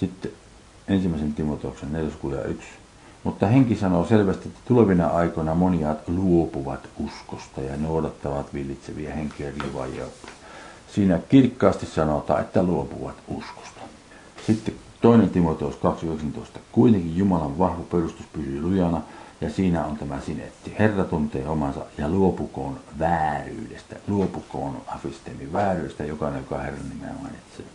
Sitten 0.00 0.30
ensimmäisen 0.88 1.34
Timoteoksen 1.34 1.92
4 1.92 2.42
1. 2.44 2.68
Mutta 3.24 3.46
henki 3.46 3.76
sanoo 3.76 4.06
selvästi, 4.06 4.48
että 4.48 4.60
tulevina 4.68 5.06
aikoina 5.06 5.54
moniat 5.54 6.08
luopuvat 6.08 6.88
uskosta 6.98 7.60
ja 7.60 7.76
noudattavat 7.76 8.54
villitseviä 8.54 9.14
henkiä 9.14 9.52
rivaajia. 9.64 10.04
Siinä 10.94 11.20
kirkkaasti 11.28 11.86
sanotaan, 11.86 12.40
että 12.40 12.62
luopuvat 12.62 13.14
uskosta. 13.28 13.80
Sitten 14.46 14.74
toinen 15.00 15.30
Timoteus 15.30 15.74
2.19. 15.74 16.58
Kuitenkin 16.72 17.16
Jumalan 17.16 17.58
vahva 17.58 17.82
perustus 17.90 18.26
pysyy 18.32 18.62
lujana, 18.62 19.00
ja 19.40 19.50
siinä 19.50 19.84
on 19.84 19.98
tämä 19.98 20.20
sinetti. 20.20 20.74
Herra 20.78 21.04
tuntee 21.04 21.48
omansa 21.48 21.80
ja 21.98 22.08
luopukoon 22.08 22.80
vääryydestä. 22.98 23.96
Luopukoon 24.08 24.82
afisteemin 24.86 25.52
vääryydestä, 25.52 26.04
jokainen, 26.04 26.40
joka 26.40 26.58
Herran 26.58 26.88
nimeä 26.88 27.14
mainitsee. 27.22 27.66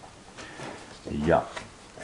Ja 1.26 1.42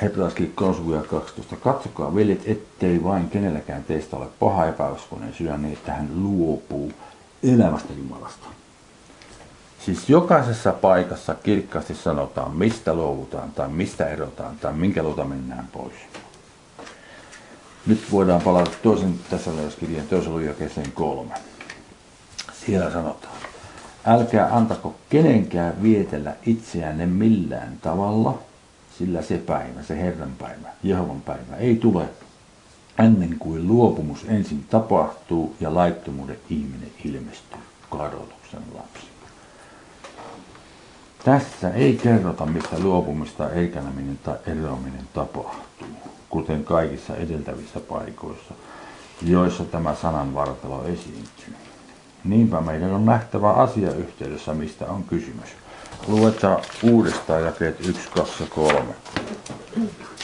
Hebrealaiskirja 0.01 0.51
3 0.55 1.03
12. 1.07 1.55
Katsokaa, 1.55 2.15
veljet, 2.15 2.41
ettei 2.45 3.03
vain 3.03 3.29
kenelläkään 3.29 3.83
teistä 3.83 4.17
ole 4.17 4.27
paha 4.39 4.65
epäuskoinen 4.65 5.33
sydän 5.33 5.61
niin, 5.61 5.73
että 5.73 5.93
hän 5.93 6.09
luopuu 6.15 6.91
elämästä 7.43 7.93
Jumalasta. 7.93 8.45
Siis 9.85 10.09
jokaisessa 10.09 10.71
paikassa 10.71 11.35
kirkkaasti 11.35 11.95
sanotaan, 11.95 12.51
mistä 12.55 12.93
luovutaan 12.93 13.51
tai 13.51 13.69
mistä 13.69 14.07
erotaan 14.07 14.57
tai 14.57 14.73
minkä 14.73 15.03
luota 15.03 15.23
mennään 15.23 15.67
pois. 15.71 15.93
Nyt 17.87 18.11
voidaan 18.11 18.41
palata 18.41 18.71
toisen 18.83 19.19
tässä 19.29 19.51
kirjeen 19.79 20.07
toisen 20.07 20.33
lujakeeseen 20.33 20.91
kolme. 20.91 21.33
Siellä 22.65 22.91
sanotaan, 22.91 23.33
älkää 24.05 24.55
antako 24.55 24.95
kenenkään 25.09 25.83
vietellä 25.83 26.35
itseänne 26.45 27.05
millään 27.05 27.77
tavalla, 27.81 28.39
sillä 28.97 29.21
se 29.21 29.37
päivä, 29.37 29.83
se 29.83 30.01
Herran 30.01 30.31
päivä, 30.39 30.69
Jehovan 30.83 31.21
päivä, 31.21 31.55
ei 31.57 31.75
tule 31.75 32.09
ennen 32.99 33.35
kuin 33.39 33.67
luopumus 33.67 34.25
ensin 34.27 34.65
tapahtuu 34.69 35.55
ja 35.59 35.75
laittomuuden 35.75 36.39
ihminen 36.49 36.91
ilmestyy, 37.05 37.59
kadotuksen 37.89 38.61
lapsi. 38.73 39.07
Tässä 41.25 41.69
ei 41.69 41.99
kerrota, 42.03 42.45
mistä 42.45 42.79
luopumista, 42.79 43.49
eikäneminen 43.49 44.19
tai 44.23 44.37
eroaminen 44.47 45.07
tapahtuu 45.13 46.18
kuten 46.29 46.63
kaikissa 46.63 47.15
edeltävissä 47.15 47.79
paikoissa, 47.79 48.53
joissa 49.21 49.65
tämä 49.65 49.95
sanan 49.95 50.33
vartalo 50.33 50.83
esiintyy. 50.85 51.55
Niinpä 52.23 52.61
meidän 52.61 52.91
on 52.91 53.05
nähtävä 53.05 53.51
asiayhteydessä, 53.51 54.53
mistä 54.53 54.85
on 54.85 55.03
kysymys. 55.03 55.49
Luetaan 56.07 56.61
uudestaan 56.83 57.43
jakeet 57.43 57.87
1, 57.87 58.09
2 58.15 58.43
3. 58.43 58.81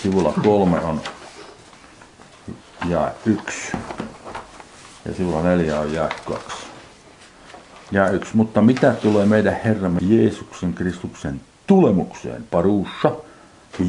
Sivulla 0.01 0.33
3 0.43 0.79
on 0.79 1.01
ja 2.89 3.11
1. 3.25 3.71
Ja 5.05 5.13
sivulla 5.13 5.41
4 5.41 5.79
on 5.79 5.93
ja 5.93 6.09
2. 6.27 6.67
Ja 7.91 8.09
1. 8.09 8.37
Mutta 8.37 8.61
mitä 8.61 8.93
tulee 8.93 9.25
meidän 9.25 9.59
Herramme 9.65 9.99
Jeesuksen 10.03 10.73
Kristuksen 10.73 11.41
tulemukseen, 11.67 12.43
paruussa, 12.51 13.11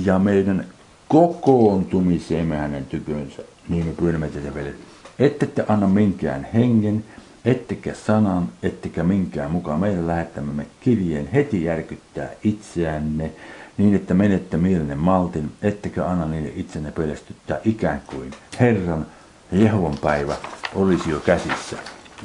ja 0.05 0.19
meidän 0.19 0.67
kokoontumiseemme 1.09 2.57
hänen 2.57 2.85
tykönsä, 2.85 3.43
niin 3.69 3.87
me 3.87 3.93
pyydämme 3.93 4.29
teitä 4.29 4.55
veljet. 4.55 4.77
Ette 5.19 5.47
te 5.47 5.65
anna 5.69 5.87
minkään 5.87 6.49
hengen, 6.55 7.05
ettekä 7.45 7.95
sanan, 7.95 8.49
ettekä 8.63 9.03
minkään 9.03 9.51
mukaan 9.51 9.81
meidän 9.81 10.07
lähettämämme 10.07 10.67
kirjeen 10.81 11.27
heti 11.27 11.65
järkyttää 11.65 12.29
itseänne, 12.45 13.31
niin 13.79 13.95
että 13.95 14.15
menette 14.15 14.57
mielenne 14.57 14.95
maltin, 14.95 15.53
ettekä 15.63 16.07
anna 16.07 16.27
niille 16.27 16.53
itsenne 16.57 16.93
pelästyttää 16.93 17.59
ikään 17.65 18.03
kuin 18.07 18.31
Herran 18.61 19.07
Jehovan 19.53 19.99
päivä 20.03 20.37
olisi 20.75 21.11
jo 21.11 21.21
käsissä. 21.21 21.77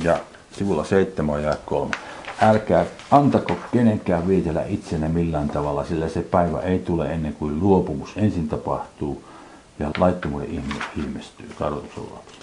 Ja 0.03 0.19
sivulla 0.57 0.84
7 0.84 1.43
ja 1.43 1.57
3. 1.65 1.91
Älkää 2.41 2.85
antako 3.11 3.55
kenenkään 3.71 4.27
viitellä 4.27 4.63
itsenä 4.67 5.09
millään 5.09 5.49
tavalla, 5.49 5.85
sillä 5.85 6.09
se 6.09 6.21
päivä 6.21 6.59
ei 6.59 6.79
tule 6.79 7.05
ennen 7.05 7.33
kuin 7.33 7.59
luopumus 7.59 8.13
ensin 8.15 8.49
tapahtuu 8.49 9.23
ja 9.79 9.91
laittomuuden 9.97 10.51
ihminen 10.51 10.83
ilmestyy 10.97 11.49
kadotuksen 11.59 12.03
lapsi. 12.03 12.35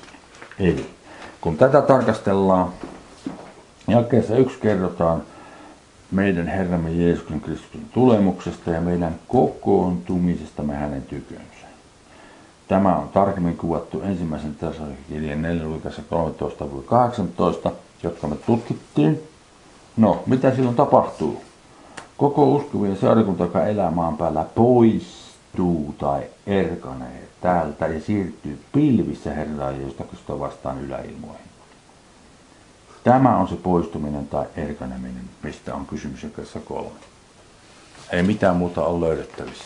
Eli 0.59 0.91
kun 1.41 1.57
tätä 1.57 1.83
tarkastellaan, 1.83 2.69
jakeessa 3.89 4.37
yksi 4.37 4.59
kerrotaan 4.59 5.23
meidän 6.11 6.47
Herramme 6.47 6.93
Jeesuksen 6.93 7.41
Kristuksen 7.41 7.87
tulemuksesta 7.95 8.71
ja 8.71 8.81
meidän 8.81 9.15
kokoontumisesta 9.29 10.63
hänen 10.63 11.03
tykönsä. 11.03 11.69
Tämä 12.69 12.97
on 12.97 13.09
tarkemmin 13.09 13.57
kuvattu 13.57 14.03
ensimmäisen 14.03 14.57
kirjeen 15.09 15.43
4 15.43 15.65
lukassa 15.65 16.03
13-18, 17.69 17.71
jotka 18.03 18.27
me 18.27 18.37
tutkittiin. 18.37 19.28
No, 19.99 20.23
mitä 20.27 20.55
silloin 20.55 20.77
tapahtuu? 20.77 21.43
Koko 22.17 22.45
uskovien 22.45 22.97
seurakunta, 22.97 23.45
joka 23.45 23.67
elää 23.67 23.91
maan 23.91 24.17
päällä, 24.17 24.45
poistuu 24.55 25.95
tai 25.99 26.23
erkanee 26.47 27.29
täältä 27.41 27.87
ja 27.87 28.01
siirtyy 28.01 28.65
pilvissä 28.73 29.35
Herraa 29.35 29.71
Jeesusta 29.71 30.05
Kristua 30.05 30.41
vastaan 30.41 30.81
yläilmoihin. 30.81 31.49
Tämä 33.05 33.37
on 33.37 33.49
se 33.49 33.57
poistuminen 33.57 34.29
tai 34.29 34.47
erkaneminen, 34.57 35.25
mistä 35.43 35.75
on 35.75 35.87
kysymys 35.87 36.23
jakessa 36.23 36.61
kolme. 36.61 37.01
Ei 38.13 38.23
mitään 38.23 38.57
muuta 38.57 38.85
ole 38.85 39.07
löydettävissä. 39.07 39.65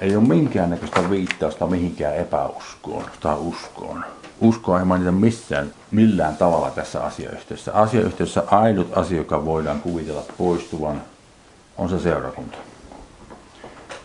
Ei 0.00 0.16
ole 0.16 0.28
minkäännäköistä 0.28 1.10
viittausta 1.10 1.66
mihinkään 1.66 2.16
epäuskoon 2.16 3.04
tai 3.20 3.36
uskoon. 3.38 4.04
Uskoa 4.42 4.78
ei 4.78 4.84
mainita 4.84 5.12
missään, 5.12 5.72
millään 5.90 6.36
tavalla 6.36 6.70
tässä 6.70 7.04
asiayhteydessä. 7.04 7.74
Asiayhteydessä 7.74 8.44
ainut 8.46 8.98
asia, 8.98 9.18
joka 9.18 9.44
voidaan 9.44 9.80
kuvitella 9.80 10.22
poistuvan, 10.38 11.02
on 11.78 11.88
se 11.88 11.98
seurakunta. 11.98 12.58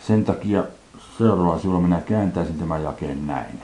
Sen 0.06 0.24
takia 0.24 0.64
seuraavalla 1.18 1.58
sivulla 1.58 1.80
minä 1.80 2.00
kääntäisin 2.00 2.58
tämän 2.58 2.82
jakeen 2.82 3.26
näin. 3.26 3.60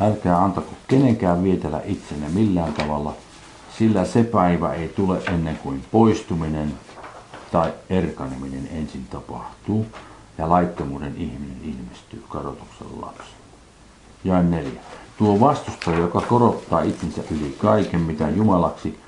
Älkää 0.00 0.44
antako 0.44 0.72
kenenkään 0.88 1.44
vietellä 1.44 1.80
itsenne 1.84 2.28
millään 2.28 2.72
tavalla, 2.72 3.14
sillä 3.78 4.04
se 4.04 4.24
päivä 4.24 4.72
ei 4.72 4.88
tule 4.88 5.18
ennen 5.26 5.58
kuin 5.58 5.84
poistuminen 5.92 6.74
tai 7.52 7.72
erkaneminen 7.90 8.68
ensin 8.72 9.06
tapahtuu 9.10 9.86
ja 10.38 10.50
laittomuuden 10.50 11.14
ihminen 11.16 11.60
ilmestyy 11.62 12.24
kadotuksen 12.28 12.86
lapsi. 13.00 13.30
Ja 14.24 14.42
neljä. 14.42 14.80
Tuo 15.18 15.40
vastustaja, 15.40 15.98
joka 15.98 16.20
korottaa 16.20 16.82
itsensä 16.82 17.22
yli 17.30 17.56
kaiken, 17.58 18.00
mitä 18.00 18.30
Jumalaksi 18.30 18.98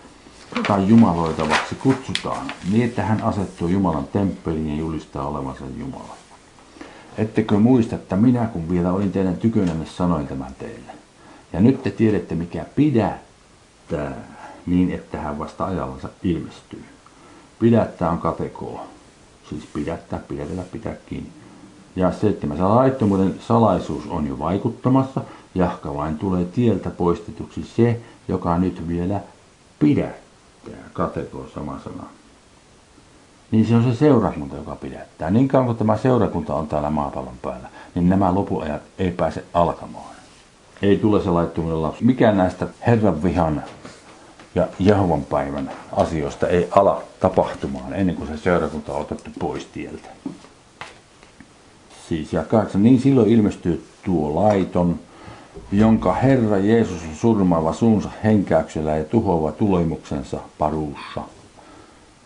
tai 0.68 0.88
jumaloitavaksi 0.88 1.74
kutsutaan, 1.74 2.52
niin 2.70 2.84
että 2.84 3.02
hän 3.02 3.22
asettuu 3.22 3.68
Jumalan 3.68 4.08
temppeliin 4.12 4.68
ja 4.68 4.76
julistaa 4.76 5.28
olevansa 5.28 5.64
Jumala. 5.78 6.16
Ettekö 7.18 7.58
muista, 7.58 7.94
että 7.94 8.16
minä 8.16 8.46
kun 8.46 8.70
vielä 8.70 8.92
olin 8.92 9.12
teidän 9.12 9.36
tykönänne 9.36 9.86
sanoin 9.86 10.26
tämän 10.26 10.54
teille. 10.58 10.92
Ja 11.52 11.60
nyt 11.60 11.82
te 11.82 11.90
tiedätte 11.90 12.34
mikä 12.34 12.64
pidättää 12.76 14.12
niin, 14.66 14.90
että 14.90 15.20
hän 15.20 15.38
vasta 15.38 15.64
ajallansa 15.64 16.08
ilmestyy. 16.22 16.84
Pidättää 17.58 18.10
on 18.10 18.18
katekoa. 18.18 18.80
Siis 19.48 19.66
pidättää, 19.74 20.18
pidätellä, 20.18 20.62
pitää 20.62 20.94
kiinni. 21.06 21.30
Ja 21.96 22.12
seitsemäs 22.12 22.58
laittomuuden 22.58 23.34
salaisuus 23.40 24.06
on 24.06 24.26
jo 24.26 24.38
vaikuttamassa. 24.38 25.20
Jahka 25.56 25.94
vain 25.94 26.18
tulee 26.18 26.44
tieltä 26.44 26.90
poistetuksi 26.90 27.64
se, 27.76 28.00
joka 28.28 28.58
nyt 28.58 28.88
vielä 28.88 29.20
pidättää. 29.78 30.74
Kategoria 30.92 31.54
sama 31.54 31.80
sana. 31.84 32.04
Niin 33.50 33.66
se 33.66 33.74
on 33.74 33.84
se 33.84 33.94
seurakunta, 33.94 34.56
joka 34.56 34.76
pidättää. 34.76 35.30
Niin 35.30 35.48
kauan 35.48 35.66
kuin 35.66 35.78
tämä 35.78 35.96
seurakunta 35.96 36.54
on 36.54 36.66
täällä 36.66 36.90
maapallon 36.90 37.38
päällä, 37.42 37.68
niin 37.94 38.08
nämä 38.08 38.34
lopuajat 38.34 38.82
ei 38.98 39.10
pääse 39.10 39.44
alkamaan. 39.54 40.16
Ei 40.82 40.96
tule 40.96 41.22
se 41.22 41.30
laittomuuden 41.30 41.82
lapsi. 41.82 42.04
Mikään 42.04 42.36
näistä 42.36 42.66
Herran 42.86 43.22
vihan 43.22 43.62
ja 44.54 44.68
Jehovan 44.78 45.24
päivän 45.24 45.70
asioista 45.92 46.48
ei 46.48 46.68
ala 46.70 47.02
tapahtumaan 47.20 47.94
ennen 47.94 48.16
kuin 48.16 48.28
se 48.28 48.36
seurakunta 48.36 48.92
on 48.92 49.00
otettu 49.00 49.30
pois 49.38 49.66
tieltä. 49.66 50.08
Siis 52.08 52.32
ja 52.32 52.44
kahdeksan, 52.44 52.82
niin 52.82 53.00
silloin 53.00 53.28
ilmestyy 53.28 53.86
tuo 54.04 54.34
laiton, 54.34 55.00
jonka 55.72 56.12
Herra 56.12 56.58
Jeesus 56.58 57.02
on 57.02 57.14
surmaava 57.14 57.72
suunsa 57.72 58.10
henkäyksellä 58.24 58.96
ja 58.96 59.04
tuhoava 59.04 59.52
tulemuksensa 59.52 60.38
paruussa. 60.58 61.22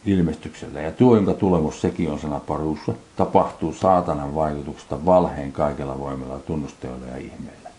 Ilmestyksellä. 0.07 0.81
Ja 0.81 0.93
tuo, 0.93 1.17
jonka 1.17 1.35
tulemus 1.35 1.81
sekin 1.81 2.11
on 2.11 2.19
sana 2.19 2.41
paruussa, 2.41 2.93
tapahtuu 3.17 3.73
saatanan 3.73 4.35
vaikutuksesta 4.35 5.07
valheen 5.07 5.53
kaikella 5.53 5.99
voimalla, 5.99 6.39
tunnusteilla 6.39 7.07
ja 7.07 7.17
ihmeillä. 7.17 7.71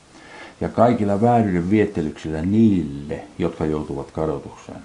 Ja 0.61 0.69
kaikilla 0.69 1.21
vääryyden 1.21 1.69
viettelyksillä 1.69 2.41
niille, 2.41 3.23
jotka 3.39 3.65
joutuvat 3.65 4.11
kadotukseen, 4.11 4.81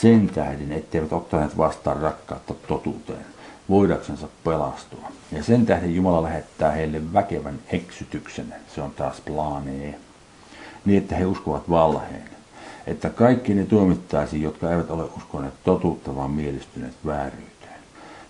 sen 0.00 0.30
tähden, 0.34 0.72
etteivät 0.72 1.12
ottaneet 1.12 1.56
vastaan 1.58 1.96
rakkautta 1.96 2.54
totuuteen, 2.68 3.26
voidaksensa 3.68 4.28
pelastua. 4.44 5.12
Ja 5.32 5.42
sen 5.42 5.66
tähden 5.66 5.94
Jumala 5.94 6.22
lähettää 6.22 6.70
heille 6.70 7.12
väkevän 7.12 7.58
eksytyksen, 7.68 8.54
se 8.74 8.82
on 8.82 8.90
taas 8.90 9.20
plaanee, 9.20 9.98
niin 10.84 10.98
että 11.02 11.16
he 11.16 11.26
uskovat 11.26 11.70
valheen. 11.70 12.28
Että 12.86 13.10
kaikki 13.10 13.54
ne 13.54 13.64
tuomittaisiin, 13.64 14.42
jotka 14.42 14.70
eivät 14.70 14.90
ole 14.90 15.04
uskoneet 15.16 15.54
totuutta, 15.64 16.16
vaan 16.16 16.30
mielistyneet 16.30 16.94
vääryyteen. 17.06 17.80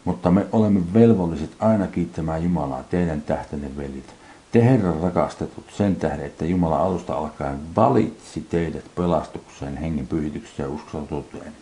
Mutta 0.05 0.31
me 0.31 0.47
olemme 0.53 0.81
velvolliset 0.95 1.51
aina 1.59 1.87
kiittämään 1.87 2.43
Jumalaa, 2.43 2.83
teidän 2.83 3.23
tähtenne 3.23 3.77
velit, 3.77 4.15
te 4.53 4.65
Herran 4.65 5.01
rakastetut 5.01 5.65
sen 5.77 5.97
tähden, 5.97 6.27
että 6.27 6.45
Jumala 6.45 6.79
alusta 6.79 7.15
alkaen 7.15 7.59
valitsi 7.77 8.41
teidät 8.41 8.85
pelastukseen, 8.95 9.77
hengen 9.77 10.07
pyhitykseen 10.07 10.69
ja 10.69 10.75
uskototuuteen. 10.75 11.53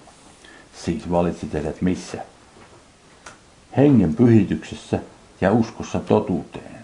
Siis 0.85 1.11
valitsi 1.11 1.47
teidät 1.47 1.83
missä? 1.83 2.22
Hengen 3.77 4.14
pyhityksessä 4.14 4.99
ja 5.41 5.53
uskossa 5.53 6.01
totuuteen. 6.01 6.75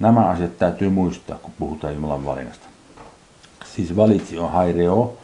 Nämä 0.00 0.20
asiat 0.20 0.58
täytyy 0.58 0.88
muistaa, 0.90 1.38
kun 1.38 1.52
puhutaan 1.58 1.94
Jumalan 1.94 2.24
valinnasta. 2.24 2.66
Siis 3.74 3.96
valitsi 3.96 4.38
on 4.38 4.52
haireo, 4.52 5.16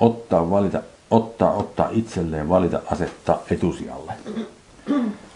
ottaa, 0.00 0.50
valita, 0.50 0.82
ottaa, 1.10 1.52
ottaa 1.52 1.88
itselleen, 1.90 2.48
valita, 2.48 2.80
asettaa 2.90 3.38
etusijalle. 3.50 4.12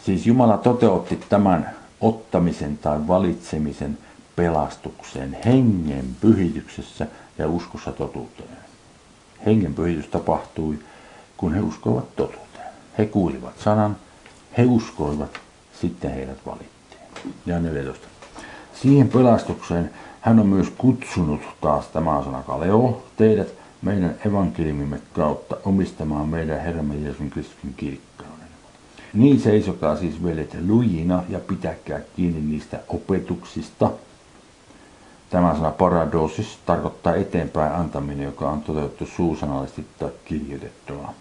Siis 0.05 0.27
Jumala 0.27 0.59
toteutti 0.59 1.21
tämän 1.29 1.71
ottamisen 2.01 2.79
tai 2.79 3.09
valitsemisen 3.09 3.99
pelastukseen 4.37 5.37
hengen 5.45 6.05
pyhityksessä 6.21 7.07
ja 7.39 7.49
uskossa 7.49 7.93
totuuteen. 7.93 8.57
Hengen 9.47 9.75
pyhitys 9.75 10.07
tapahtui, 10.07 10.79
kun 11.37 11.55
he 11.55 11.61
uskoivat 11.61 12.17
totuuteen. 12.17 12.52
He 12.99 13.07
kuulivat 13.07 13.59
sanan, 13.59 13.97
he 14.59 14.65
uskoivat, 14.65 15.41
sitten 15.81 16.15
heidät 16.15 16.39
valittiin. 16.47 17.01
Ja 17.47 17.61
14. 17.61 18.07
Siihen 18.75 19.09
pelastukseen 19.09 19.91
hän 20.21 20.39
on 20.39 20.47
myös 20.47 20.73
kutsunut 20.79 21.41
taas 21.61 21.87
tämä 21.89 22.23
sana 22.25 22.43
Kaleo, 22.43 23.03
teidät 23.17 23.49
meidän 23.83 24.15
evankeliumimme 24.27 25.01
kautta 25.13 25.57
omistamaan 25.65 26.29
meidän 26.29 26.61
Herramme 26.61 26.95
Jeesuksen 26.95 27.31
Kristuksen 27.31 27.75
kirkkauden. 27.77 28.47
Niin 29.15 29.41
seisokaa 29.41 29.97
siis 29.97 30.25
veljet 30.25 30.57
lujina 30.67 31.23
ja 31.29 31.39
pitäkää 31.39 32.01
kiinni 32.17 32.41
niistä 32.41 32.81
opetuksista. 32.89 33.91
Tämä 35.31 35.55
sana 35.55 35.71
paradosis 35.71 36.59
tarkoittaa 36.67 37.15
eteenpäin 37.15 37.73
antaminen, 37.73 38.25
joka 38.25 38.51
on 38.51 38.63
toteutettu 38.63 39.07
suusanallisesti 39.07 39.87
tai 39.99 40.11
kirjoitettuna. 40.25 41.15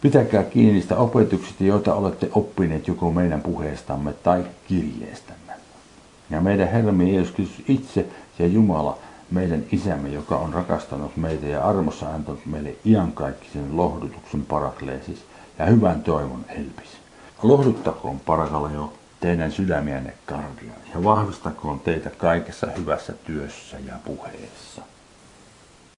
Pitäkää 0.00 0.42
kiinni 0.42 0.72
niistä 0.72 0.96
opetuksista, 0.96 1.64
joita 1.64 1.94
olette 1.94 2.28
oppineet 2.34 2.88
joko 2.88 3.12
meidän 3.12 3.42
puheestamme 3.42 4.12
tai 4.12 4.44
kirjeestämme. 4.68 5.52
Ja 6.30 6.40
meidän 6.40 6.68
Herramme 6.68 7.04
Jeesus 7.04 7.34
Kristus 7.34 7.64
itse 7.68 8.06
ja 8.38 8.46
Jumala, 8.46 8.98
meidän 9.30 9.64
isämme, 9.72 10.08
joka 10.08 10.36
on 10.36 10.54
rakastanut 10.54 11.16
meitä 11.16 11.46
ja 11.46 11.68
armossa 11.68 12.08
antanut 12.08 12.46
meille 12.46 12.74
iankaikkisen 12.84 13.76
lohdutuksen 13.76 14.46
parakleesis, 14.46 15.24
ja 15.58 15.66
hyvän 15.66 16.02
toivon 16.02 16.44
elpis. 16.48 16.90
Lohduttakoon 17.42 18.20
jo 18.74 18.92
teidän 19.20 19.52
sydämiänne 19.52 20.14
kardia 20.26 20.72
ja 20.94 21.04
vahvistakoon 21.04 21.80
teitä 21.80 22.10
kaikessa 22.10 22.66
hyvässä 22.78 23.12
työssä 23.12 23.76
ja 23.86 23.94
puheessa. 24.04 24.82